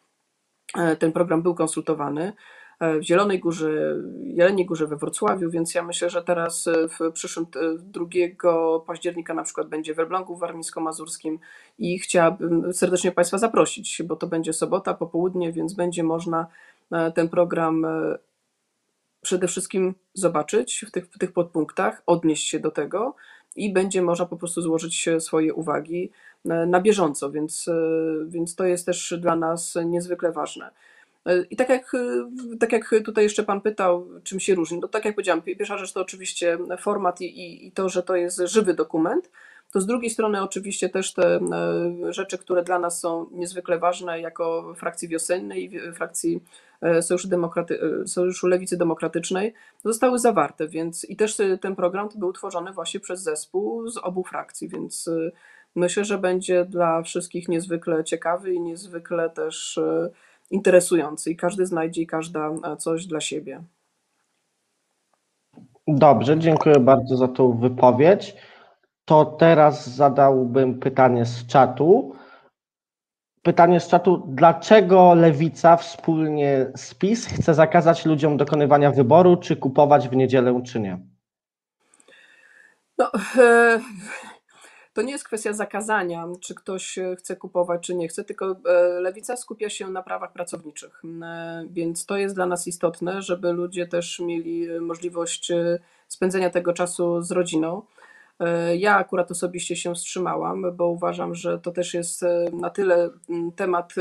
ten 1.00 1.12
program 1.12 1.42
był 1.42 1.56
konsultowany 1.56 2.34
e, 2.80 3.00
w 3.00 3.04
Zielonej 3.04 3.40
Górze, 3.40 3.96
Jeleniej 4.24 4.66
Górze, 4.66 4.88
we 4.88 4.98
Wrocławiu, 4.98 5.50
więc 5.50 5.76
ja 5.76 5.84
myślę, 5.84 6.10
że 6.10 6.24
teraz 6.24 6.68
e, 6.68 6.88
w 6.88 7.12
przyszłym 7.14 7.46
2 7.80 8.06
października 8.88 9.34
na 9.34 9.44
przykład 9.44 9.68
będzie 9.68 9.94
w 9.94 10.00
Elblągu 10.00 10.38
warmińsko-mazurskim 10.38 11.40
i 11.78 12.00
chciałabym 12.00 12.74
serdecznie 12.74 13.12
Państwa 13.12 13.38
zaprosić, 13.38 14.02
bo 14.06 14.16
to 14.16 14.28
będzie 14.28 14.54
sobota, 14.54 14.94
popołudnie, 14.94 15.52
więc 15.52 15.74
będzie 15.74 16.04
można 16.04 16.48
ten 17.16 17.30
program 17.30 17.86
przede 19.22 19.48
wszystkim 19.48 19.96
zobaczyć 20.14 20.86
w 20.88 20.92
tych, 20.92 21.06
w 21.06 21.18
tych 21.18 21.32
podpunktach, 21.32 22.04
odnieść 22.06 22.50
się 22.50 22.60
do 22.60 22.72
tego 22.72 23.16
i 23.56 23.74
będzie 23.74 24.02
można 24.02 24.26
po 24.26 24.38
prostu 24.38 24.62
złożyć 24.62 25.10
swoje 25.20 25.54
uwagi 25.54 26.12
na 26.46 26.82
bieżąco, 26.82 27.32
więc, 27.32 27.70
więc 28.28 28.56
to 28.56 28.66
jest 28.66 28.86
też 28.86 29.14
dla 29.18 29.36
nas 29.36 29.78
niezwykle 29.86 30.32
ważne. 30.32 30.72
I 31.50 31.56
tak 31.56 31.70
jak, 31.70 31.92
tak 32.60 32.72
jak 32.72 32.96
tutaj 33.06 33.24
jeszcze 33.24 33.44
Pan 33.44 33.62
pytał, 33.62 34.08
czym 34.24 34.40
się 34.40 34.56
różni, 34.56 34.80
no 34.80 34.88
tak 34.88 35.06
jak 35.06 35.16
powiedziałam, 35.16 35.42
pierwsza 35.42 35.78
rzecz 35.78 35.94
to 35.94 36.02
oczywiście 36.02 36.58
format 36.80 37.22
i, 37.22 37.68
i 37.68 37.72
to, 37.72 37.90
że 37.90 38.04
to 38.04 38.16
jest 38.16 38.42
żywy 38.46 38.74
dokument, 38.74 39.32
to 39.72 39.82
z 39.82 39.86
drugiej 39.86 40.10
strony 40.10 40.42
oczywiście 40.42 40.90
też 40.90 41.14
te 41.14 41.36
e, 41.36 42.14
rzeczy, 42.14 42.38
które 42.38 42.64
dla 42.64 42.80
nas 42.80 43.00
są 43.00 43.26
niezwykle 43.32 43.80
ważne 43.80 44.22
jako 44.22 44.74
frakcji 44.76 45.08
wiosennej 45.08 45.72
frakcji 45.94 46.44
e, 46.82 47.02
Sojuszu, 47.02 47.28
Demokraty, 47.28 47.80
e, 47.82 48.08
Sojuszu 48.08 48.48
Lewicy 48.48 48.78
Demokratycznej 48.78 49.54
zostały 49.84 50.20
zawarte, 50.20 50.68
więc 50.68 51.06
i 51.06 51.16
też 51.16 51.38
ten 51.62 51.76
program 51.76 52.10
był 52.16 52.34
tworzony 52.34 52.74
właśnie 52.74 53.00
przez 53.00 53.22
zespół 53.22 53.88
z 53.88 53.98
obu 53.98 54.24
frakcji, 54.24 54.70
więc 54.70 55.10
myślę, 55.76 56.06
że 56.06 56.18
będzie 56.18 56.66
dla 56.66 57.02
wszystkich 57.02 57.48
niezwykle 57.48 58.04
ciekawy 58.04 58.54
i 58.54 58.62
niezwykle 58.62 59.30
też 59.30 59.80
interesujący 60.52 61.32
i 61.32 61.36
każdy 61.36 61.66
znajdzie 61.66 62.02
i 62.02 62.08
każda 62.08 62.52
coś 62.78 63.06
dla 63.06 63.22
siebie. 63.22 63.64
Dobrze, 65.88 66.40
dziękuję 66.40 66.80
bardzo 66.80 67.18
za 67.18 67.28
tą 67.28 67.58
wypowiedź 67.58 68.36
to 69.10 69.26
teraz 69.26 69.90
zadałbym 69.90 70.80
pytanie 70.80 71.26
z 71.26 71.48
czatu. 71.48 72.16
Pytanie 73.42 73.80
z 73.80 73.88
czatu, 73.88 74.24
dlaczego 74.28 75.14
Lewica 75.14 75.78
wspólnie 75.78 76.72
z 76.76 76.94
PiS 76.94 77.26
chce 77.26 77.54
zakazać 77.54 78.06
ludziom 78.06 78.38
dokonywania 78.38 78.92
wyboru, 78.92 79.38
czy 79.38 79.56
kupować 79.56 80.10
w 80.10 80.16
niedzielę, 80.16 80.62
czy 80.66 80.80
nie? 80.80 81.00
No, 82.98 83.12
e, 83.38 83.80
to 84.94 85.02
nie 85.02 85.12
jest 85.12 85.24
kwestia 85.24 85.54
zakazania, 85.54 86.26
czy 86.42 86.56
ktoś 86.56 87.00
chce 87.18 87.36
kupować, 87.36 87.82
czy 87.82 87.96
nie 87.96 88.08
chce, 88.08 88.24
tylko 88.24 88.46
e, 88.66 88.84
lewica 89.00 89.38
skupia 89.38 89.70
się 89.70 89.88
na 89.88 90.04
prawach 90.04 90.34
pracowniczych. 90.34 91.02
E, 91.24 91.64
więc 91.70 92.06
to 92.06 92.18
jest 92.18 92.36
dla 92.36 92.46
nas 92.46 92.68
istotne, 92.68 93.22
żeby 93.22 93.52
ludzie 93.54 93.88
też 93.88 94.20
mieli 94.20 94.80
możliwość 94.80 95.52
spędzenia 96.08 96.50
tego 96.50 96.74
czasu 96.74 97.22
z 97.22 97.32
rodziną. 97.32 97.82
E, 98.40 98.76
ja 98.78 98.96
akurat 98.96 99.32
osobiście 99.32 99.76
się 99.76 99.96
wstrzymałam, 99.96 100.76
bo 100.76 100.88
uważam, 100.88 101.36
że 101.36 101.60
to 101.60 101.72
też 101.72 101.94
jest 101.94 102.24
e, 102.24 102.46
na 102.54 102.70
tyle 102.70 103.10
temat 103.56 103.94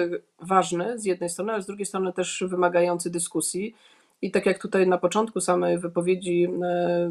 ważny 0.43 0.99
z 0.99 1.05
jednej 1.05 1.31
strony, 1.31 1.53
ale 1.53 1.63
z 1.63 1.67
drugiej 1.67 1.87
strony 1.87 2.13
też 2.13 2.45
wymagający 2.47 3.11
dyskusji. 3.11 3.75
I 4.23 4.31
tak 4.31 4.47
jak 4.47 4.59
tutaj 4.59 4.89
na 4.89 4.99
początku 4.99 5.41
samej 5.41 5.79
wypowiedzi 5.79 6.45
e, 6.45 7.11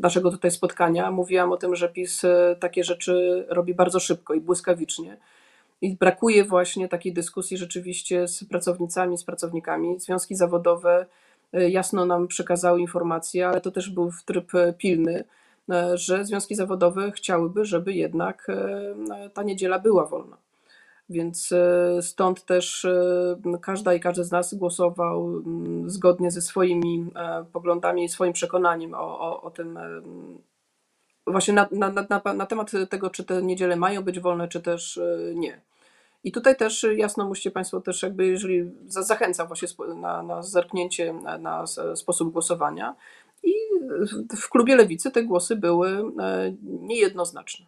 naszego 0.00 0.30
tutaj 0.30 0.50
spotkania 0.50 1.10
mówiłam 1.10 1.52
o 1.52 1.56
tym, 1.56 1.76
że 1.76 1.88
PiS 1.88 2.22
takie 2.60 2.84
rzeczy 2.84 3.46
robi 3.48 3.74
bardzo 3.74 4.00
szybko 4.00 4.34
i 4.34 4.40
błyskawicznie. 4.40 5.16
I 5.80 5.96
brakuje 5.96 6.44
właśnie 6.44 6.88
takiej 6.88 7.12
dyskusji 7.12 7.56
rzeczywiście 7.56 8.28
z 8.28 8.44
pracownicami, 8.44 9.18
z 9.18 9.24
pracownikami. 9.24 10.00
Związki 10.00 10.34
zawodowe 10.34 11.06
jasno 11.52 12.06
nam 12.06 12.28
przekazały 12.28 12.80
informacje, 12.80 13.48
ale 13.48 13.60
to 13.60 13.70
też 13.70 13.90
był 13.90 14.10
tryb 14.26 14.52
pilny 14.78 15.24
że 15.94 16.24
związki 16.24 16.54
zawodowe 16.54 17.12
chciałyby, 17.12 17.64
żeby 17.64 17.92
jednak 17.92 18.46
e, 18.48 19.30
ta 19.30 19.42
niedziela 19.42 19.78
była 19.78 20.06
wolna. 20.06 20.36
Więc 21.10 21.52
e, 21.52 22.02
stąd 22.02 22.44
też 22.44 22.86
każda 23.62 23.94
i 23.94 24.00
każdy 24.00 24.24
z 24.24 24.30
nas 24.30 24.54
głosował 24.54 25.28
mm, 25.28 25.90
zgodnie 25.90 26.30
ze 26.30 26.42
swoimi 26.42 27.06
poglądami 27.52 28.04
i 28.04 28.08
swoim 28.08 28.32
przekonaniem 28.32 28.94
o, 28.94 29.20
o, 29.20 29.42
o 29.42 29.50
tym, 29.50 29.78
właśnie 31.26 31.54
na, 31.54 31.68
na, 31.72 31.90
na, 31.90 32.32
na 32.34 32.46
temat 32.46 32.70
tego, 32.90 33.10
czy 33.10 33.24
te 33.24 33.42
niedziele 33.42 33.76
mają 33.76 34.02
być 34.02 34.20
wolne, 34.20 34.48
czy 34.48 34.60
też 34.60 35.00
nie. 35.34 35.60
I 36.24 36.32
tutaj 36.32 36.56
też 36.56 36.86
jasno 36.96 37.24
musicie 37.24 37.50
Państwo 37.50 37.80
też 37.80 38.02
jakby, 38.02 38.26
jeżeli 38.26 38.70
zachęcam 38.86 39.46
właśnie 39.46 39.68
na, 39.94 40.22
na 40.22 40.42
zerknięcie 40.42 41.14
na 41.38 41.64
sposób 41.94 42.32
głosowania, 42.32 42.94
i 43.42 43.54
w 44.36 44.48
klubie 44.48 44.76
lewicy 44.76 45.10
te 45.10 45.24
głosy 45.24 45.56
były 45.56 45.88
e, 46.20 46.54
niejednoznaczne. 46.62 47.66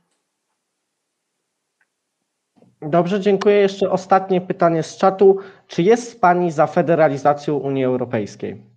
Dobrze, 2.83 3.21
dziękuję. 3.21 3.57
Jeszcze 3.57 3.91
ostatnie 3.91 4.41
pytanie 4.41 4.83
z 4.83 4.97
czatu. 4.97 5.39
Czy 5.67 5.83
jest 5.83 6.21
Pani 6.21 6.53
za 6.53 6.67
federalizacją 6.67 7.57
Unii 7.57 7.85
Europejskiej? 7.85 8.70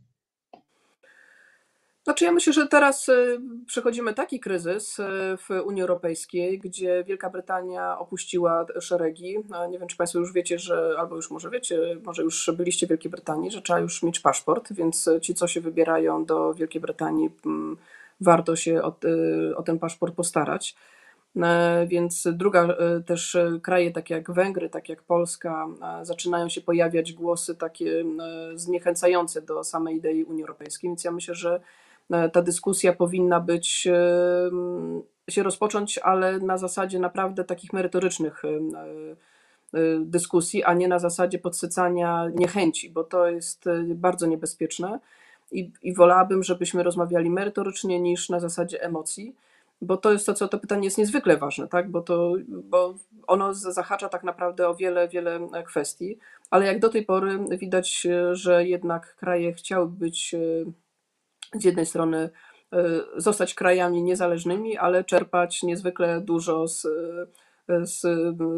Znaczy 2.04 2.26
ja 2.26 2.32
myślę, 2.32 2.54
że 2.54 2.68
teraz 2.68 3.10
y, 3.10 3.39
przechodzimy 3.66 4.13
taki 4.13 4.39
kryzys 4.39 5.00
y, 5.00 5.04
w 5.38 5.50
Unii 5.66 5.82
Europejskiej, 5.82 6.60
gdzie 6.60 7.04
Wielka 7.04 7.30
Brytania 7.30 8.00
opuściła 8.00 8.66
szeregi. 8.80 9.38
Nie 9.70 9.80
wiem, 9.80 9.88
czy 9.88 9.98
Państwo 9.98 10.20
już 10.20 10.34
wiecie, 10.34 10.60
że, 10.60 10.96
albo 11.00 11.16
już 11.16 11.32
może 11.32 11.50
wiecie, 11.50 11.98
może 12.06 12.24
już 12.24 12.52
byliście 12.58 12.86
w 12.86 12.89
Wielkiej 12.89 13.12
Brytanii, 13.12 13.52
że 13.52 13.62
trzeba 13.62 13.80
już 13.80 14.04
mieć 14.04 14.20
paszport, 14.20 14.74
więc 14.74 15.10
ci, 15.22 15.34
co 15.36 15.48
się 15.48 15.62
wybierają 15.62 16.26
do 16.26 16.54
Wielkiej 16.54 16.82
Brytanii, 16.82 17.30
mm, 17.46 17.78
warto 18.22 18.56
się 18.56 18.82
o, 18.82 18.96
y, 19.06 19.58
o 19.58 19.63
ten 19.63 19.80
paszport 19.80 20.16
postarać. 20.16 20.76
E, 21.36 21.88
więc 21.88 22.28
druga 22.32 22.68
też 23.06 23.38
kraje, 23.62 23.92
takie 23.92 24.13
jak 24.13 24.32
Węgry, 24.32 24.70
tak 24.70 24.89
jak 24.89 25.04
Polska, 25.04 25.68
zaczynają 26.02 26.50
się 26.50 26.62
pojawiać 26.62 27.13
głosy 27.13 27.56
takie 27.56 28.06
zniechęcające 28.56 29.42
do 29.42 29.63
samej 29.63 29.96
idei 29.96 30.24
Unii 30.24 30.44
Europejskiej. 30.44 30.89
Więc 30.89 31.04
ja 31.04 31.12
myślę, 31.12 31.36
że 31.36 31.60
E, 31.60 31.92
ta 32.34 32.41
dyskusja 32.41 32.93
powinna 32.93 33.39
być, 33.39 33.88
e, 33.88 34.52
się 35.30 35.43
rozpocząć, 35.43 35.97
ale 35.97 36.39
na 36.39 36.58
zasadzie 36.58 36.99
naprawdę 36.99 37.43
takich 37.43 37.73
merytorycznych 37.73 38.45
e, 38.45 38.49
dyskusji, 39.99 40.63
a 40.63 40.73
nie 40.73 40.88
na 40.88 40.99
zasadzie 40.99 41.39
podsycania 41.39 42.30
niechęci, 42.36 42.89
bo 42.89 43.04
to 43.04 43.28
jest 43.28 43.65
bardzo 43.86 44.28
niebezpieczne 44.28 44.99
i, 45.52 45.71
i 45.82 45.93
wolałabym, 45.93 46.43
żebyśmy 46.43 46.84
rozmawiali 46.84 47.30
merytorycznie 47.30 47.99
niż 47.99 48.30
na 48.30 48.39
zasadzie 48.39 48.84
emocji, 48.84 49.36
bo 49.82 49.97
to 49.97 50.12
jest 50.12 50.26
to, 50.26 50.34
co 50.34 50.47
to 50.47 50.60
pytanie 50.60 50.86
jest 50.86 50.97
niezwykle 50.97 51.38
ważne, 51.38 51.67
tak? 51.67 51.91
bo, 51.91 52.02
to, 52.02 52.34
bo 52.47 52.95
ono 53.28 53.54
zahacza 53.54 54.10
tak 54.10 54.23
naprawdę 54.23 54.67
o 54.67 54.76
wiele, 54.76 55.08
wiele 55.08 55.39
kwestii, 55.65 56.17
ale 56.49 56.65
jak 56.65 56.80
do 56.80 56.89
tej 56.89 57.06
pory 57.06 57.39
widać, 57.49 58.08
że 58.32 58.65
jednak 58.65 59.15
kraje 59.15 59.54
chciały 59.54 59.88
być 59.88 60.36
z 61.54 61.63
jednej 61.63 61.86
strony 61.86 62.30
e, 62.74 62.84
zostać 63.18 63.54
krajami 63.54 64.04
niezależnymi, 64.04 64.78
ale 64.78 65.04
czerpać 65.04 65.63
niezwykle 65.63 66.22
dużo 66.22 66.68
z, 66.68 66.86
e, 67.70 67.86
z, 67.86 68.02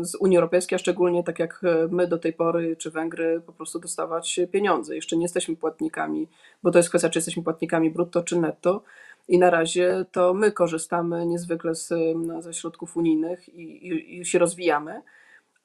z 0.02 0.16
Unii 0.16 0.38
Europejskiej, 0.38 0.76
a 0.76 0.80
szczególnie 0.80 1.24
tak 1.24 1.40
jak 1.40 1.62
my 1.90 2.08
do 2.08 2.18
tej 2.18 2.34
pory, 2.34 2.76
czy 2.76 2.92
Węgry, 2.92 3.42
po 3.46 3.54
prostu 3.54 3.80
dostawać 3.80 4.40
pieniądze. 4.52 4.96
Jeszcze 4.96 5.18
nie 5.18 5.24
jesteśmy 5.24 5.56
płatnikami, 5.56 6.28
bo 6.64 6.72
to 6.72 6.80
jest 6.80 6.90
kwestia, 6.90 7.10
czy 7.10 7.20
jesteśmy 7.20 7.44
płatnikami 7.44 7.92
brutto 7.92 8.24
czy 8.24 8.40
netto. 8.40 8.84
I 9.28 9.40
na 9.40 9.50
razie 9.50 10.06
to 10.12 10.34
my 10.34 10.52
korzystamy 10.52 11.26
niezwykle 11.26 11.76
z, 11.76 11.94
ze 12.40 12.54
środków 12.54 12.98
unijnych 12.98 13.50
i, 13.50 13.88
i, 13.88 14.20
i 14.20 14.26
się 14.26 14.40
rozwijamy 14.40 15.02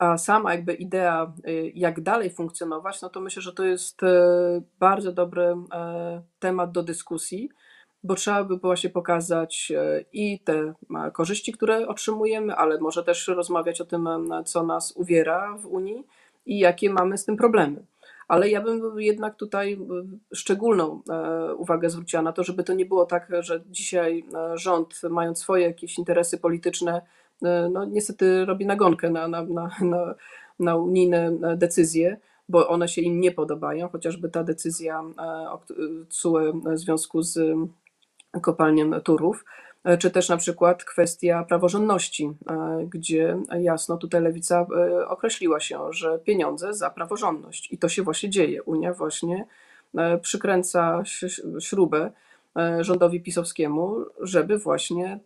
a 0.00 0.18
sama 0.18 0.54
jakby 0.54 0.74
idea, 0.74 1.32
y, 1.48 1.72
jak 1.74 2.00
dalej 2.00 2.30
funkcjonować, 2.30 3.02
no 3.02 3.08
to 3.08 3.20
myślę, 3.20 3.42
że 3.42 3.52
to 3.52 3.64
jest 3.64 4.02
y, 4.02 4.06
bardzo 4.78 5.12
dobry 5.12 5.44
y, 5.44 5.56
temat 6.38 6.72
do 6.72 6.82
dyskusji, 6.82 7.50
bo 8.02 8.14
trzeba 8.14 8.44
by 8.44 8.56
było 8.56 8.76
się 8.76 8.90
pokazać 8.90 9.72
i 10.12 10.40
te 10.40 10.74
korzyści, 11.12 11.52
które 11.52 11.88
otrzymujemy, 11.88 12.54
ale 12.56 12.80
może 12.80 13.04
też 13.04 13.28
rozmawiać 13.28 13.80
o 13.80 13.84
tym, 13.84 14.08
co 14.44 14.62
nas 14.62 14.92
uwiera 14.96 15.56
w 15.58 15.66
Unii 15.66 16.06
i 16.46 16.58
jakie 16.58 16.90
mamy 16.90 17.18
z 17.18 17.24
tym 17.24 17.36
problemy. 17.36 17.84
Ale 18.28 18.48
ja 18.48 18.60
bym 18.60 19.00
jednak 19.00 19.36
tutaj 19.36 19.78
szczególną 20.34 21.02
uwagę 21.56 21.90
zwróciła 21.90 22.22
na 22.22 22.32
to, 22.32 22.44
żeby 22.44 22.64
to 22.64 22.72
nie 22.74 22.86
było 22.86 23.06
tak, 23.06 23.32
że 23.40 23.60
dzisiaj 23.70 24.24
rząd, 24.54 25.00
mając 25.10 25.38
swoje 25.38 25.66
jakieś 25.66 25.98
interesy 25.98 26.38
polityczne, 26.38 27.02
E, 27.29 27.29
no, 27.70 27.84
niestety 27.84 28.44
robi 28.44 28.66
nagonkę 28.66 29.10
na, 29.10 29.28
na, 29.28 29.44
na, 29.44 29.70
na, 29.80 30.14
na 30.58 30.76
unijne 30.76 31.32
decyzje, 31.56 32.16
bo 32.48 32.68
one 32.68 32.88
się 32.88 33.00
im 33.00 33.20
nie 33.20 33.32
podobają, 33.32 33.88
chociażby 33.88 34.28
ta 34.28 34.44
decyzja 34.44 35.02
e, 35.18 36.06
CUE 36.08 36.52
w 36.52 36.78
związku 36.78 37.22
z 37.22 37.38
kopalniem 38.42 39.00
Turów, 39.04 39.44
e, 39.84 39.98
czy 39.98 40.10
też 40.10 40.28
na 40.28 40.36
przykład 40.36 40.84
kwestia 40.84 41.44
praworządności, 41.44 42.30
gdzie 42.88 43.36
jasno 43.60 43.96
tutaj 43.96 44.22
lewica 44.22 44.66
określiła 45.08 45.60
się, 45.60 45.92
że 45.92 46.18
pieniądze 46.18 46.74
za 46.74 46.90
praworządność 46.90 47.72
i 47.72 47.78
to 47.78 47.88
się 47.88 48.02
właśnie 48.02 48.30
dzieje. 48.30 48.62
Unia 48.62 48.94
właśnie 48.94 49.46
przykręca 50.22 51.02
śrubę 51.60 52.10
rządowi 52.80 53.20
pisowskiemu, 53.20 53.96
żeby 54.20 54.58
właśnie 54.58 55.20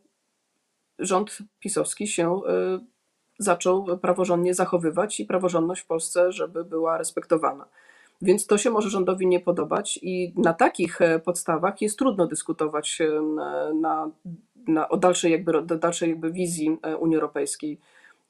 rząd 0.99 1.39
pisowski 1.61 2.07
się 2.07 2.37
y, 2.37 2.95
zaczął 3.39 3.99
praworządnie 3.99 4.55
zachowywać 4.55 5.21
i 5.21 5.27
praworządność 5.27 5.83
w 5.83 5.87
Polsce, 5.87 6.33
żeby 6.33 6.65
była 6.65 6.99
respektowana. 6.99 7.69
Więc 8.23 8.47
to 8.47 8.59
się 8.59 8.71
może 8.71 8.91
rządowi 8.91 9.27
nie 9.27 9.41
podobać 9.41 9.99
i 10.03 10.33
na 10.37 10.55
takich 10.55 11.01
e, 11.01 11.19
podstawach 11.19 11.83
jest 11.83 11.99
trudno 11.99 12.27
dyskutować 12.27 13.01
e, 13.01 13.21
na, 13.75 14.11
na, 14.67 14.89
o 14.89 14.97
dalszej 14.97 15.33
jakby, 15.33 15.63
dalszej 15.63 16.11
jakby 16.11 16.33
wizji 16.33 16.79
e, 16.83 16.97
Unii 16.97 17.17
Europejskiej. 17.17 17.81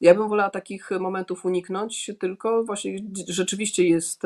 Ja 0.01 0.15
bym 0.15 0.29
wolała 0.29 0.51
takich 0.51 0.91
momentów 0.91 1.45
uniknąć, 1.45 2.11
tylko 2.19 2.65
właśnie 2.65 2.99
rzeczywiście 3.29 3.89
jest 3.89 4.23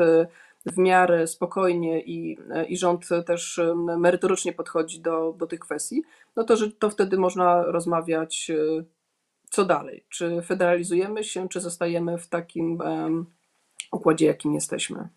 w 0.65 0.77
miarę 0.77 1.27
spokojnie 1.27 2.01
i, 2.01 2.37
i 2.67 2.77
rząd 2.77 3.09
też 3.25 3.59
merytorycznie 3.97 4.53
podchodzi 4.53 5.01
do, 5.01 5.33
do 5.37 5.47
tych 5.47 5.59
kwestii, 5.59 6.03
no 6.35 6.43
to, 6.43 6.55
że 6.55 6.71
to 6.71 6.89
wtedy 6.89 7.17
można 7.17 7.63
rozmawiać, 7.63 8.51
e, 8.51 8.83
co 9.49 9.65
dalej. 9.65 10.05
Czy 10.09 10.41
federalizujemy 10.41 11.23
się, 11.23 11.49
czy 11.49 11.59
zostajemy 11.59 12.17
w 12.17 12.27
takim 12.27 12.81
em, 12.81 13.25
układzie, 13.91 14.25
jakim 14.25 14.53
jesteśmy. 14.53 15.09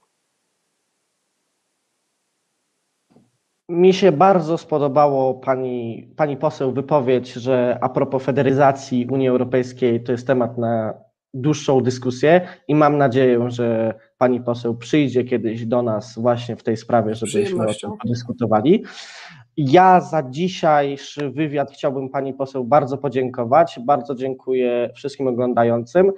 Mi 3.68 3.94
się 3.94 4.12
bardzo 4.12 4.58
spodobało 4.58 5.34
pani, 5.34 6.08
pani 6.16 6.36
poseł 6.36 6.72
wypowiedź, 6.72 7.32
że 7.32 7.78
a 7.80 7.88
propos 7.88 8.24
federalizacji 8.24 9.06
Unii 9.10 9.28
Europejskiej 9.28 10.02
to 10.04 10.12
jest 10.12 10.26
temat 10.26 10.58
na 10.58 10.94
dłuższą 11.34 11.80
dyskusję 11.80 12.48
i 12.68 12.74
mam 12.74 12.98
nadzieję, 12.98 13.50
że 13.50 13.94
pani 14.22 14.40
poseł 14.40 14.76
przyjdzie 14.76 15.24
kiedyś 15.24 15.66
do 15.66 15.82
nas 15.82 16.18
właśnie 16.18 16.56
w 16.56 16.62
tej 16.62 16.76
sprawie, 16.76 17.14
żebyśmy 17.14 17.66
o 17.66 17.74
tym 17.74 17.90
podyskutowali. 18.02 18.84
Ja 19.56 20.00
za 20.00 20.22
dzisiejszy 20.30 21.30
wywiad 21.30 21.72
chciałbym 21.72 22.08
pani 22.08 22.34
poseł 22.34 22.64
bardzo 22.64 22.98
podziękować. 22.98 23.80
Bardzo 23.86 24.14
dziękuję 24.14 24.90
wszystkim 24.94 25.26
oglądającym. 25.26 26.12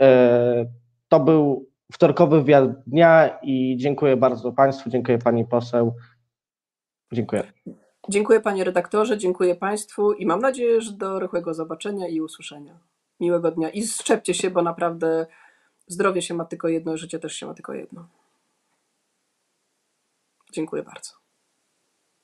E, 0.00 0.66
To 1.08 1.20
był 1.20 1.68
wtorkowy 1.92 2.40
wywiad 2.40 2.84
dnia 2.86 3.38
i 3.42 3.76
dziękuję 3.76 4.16
bardzo 4.16 4.52
państwu, 4.52 4.90
dziękuję 4.90 5.18
pani 5.18 5.44
poseł. 5.44 5.94
Dziękuję. 7.12 7.42
Dziękuję 8.08 8.40
panie 8.40 8.64
redaktorze, 8.64 9.18
dziękuję 9.18 9.54
państwu 9.54 10.12
i 10.12 10.26
mam 10.26 10.40
nadzieję, 10.40 10.80
że 10.80 10.92
do 10.92 11.18
rychłego 11.18 11.54
zobaczenia 11.54 12.08
i 12.08 12.20
usłyszenia. 12.20 12.78
Miłego 13.20 13.50
dnia 13.50 13.70
i 13.70 13.86
szczepcie 13.86 14.34
się, 14.34 14.50
bo 14.50 14.62
naprawdę 14.62 15.26
zdrowie 15.88 16.22
się 16.22 16.34
ma 16.34 16.44
tylko 16.44 16.68
jedno, 16.68 16.96
życie 16.96 17.18
też 17.18 17.34
się 17.34 17.46
ma 17.46 17.54
tylko 17.54 17.74
jedno. 17.74 18.08
Dziękuję 20.52 20.82
bardzo. 20.82 21.27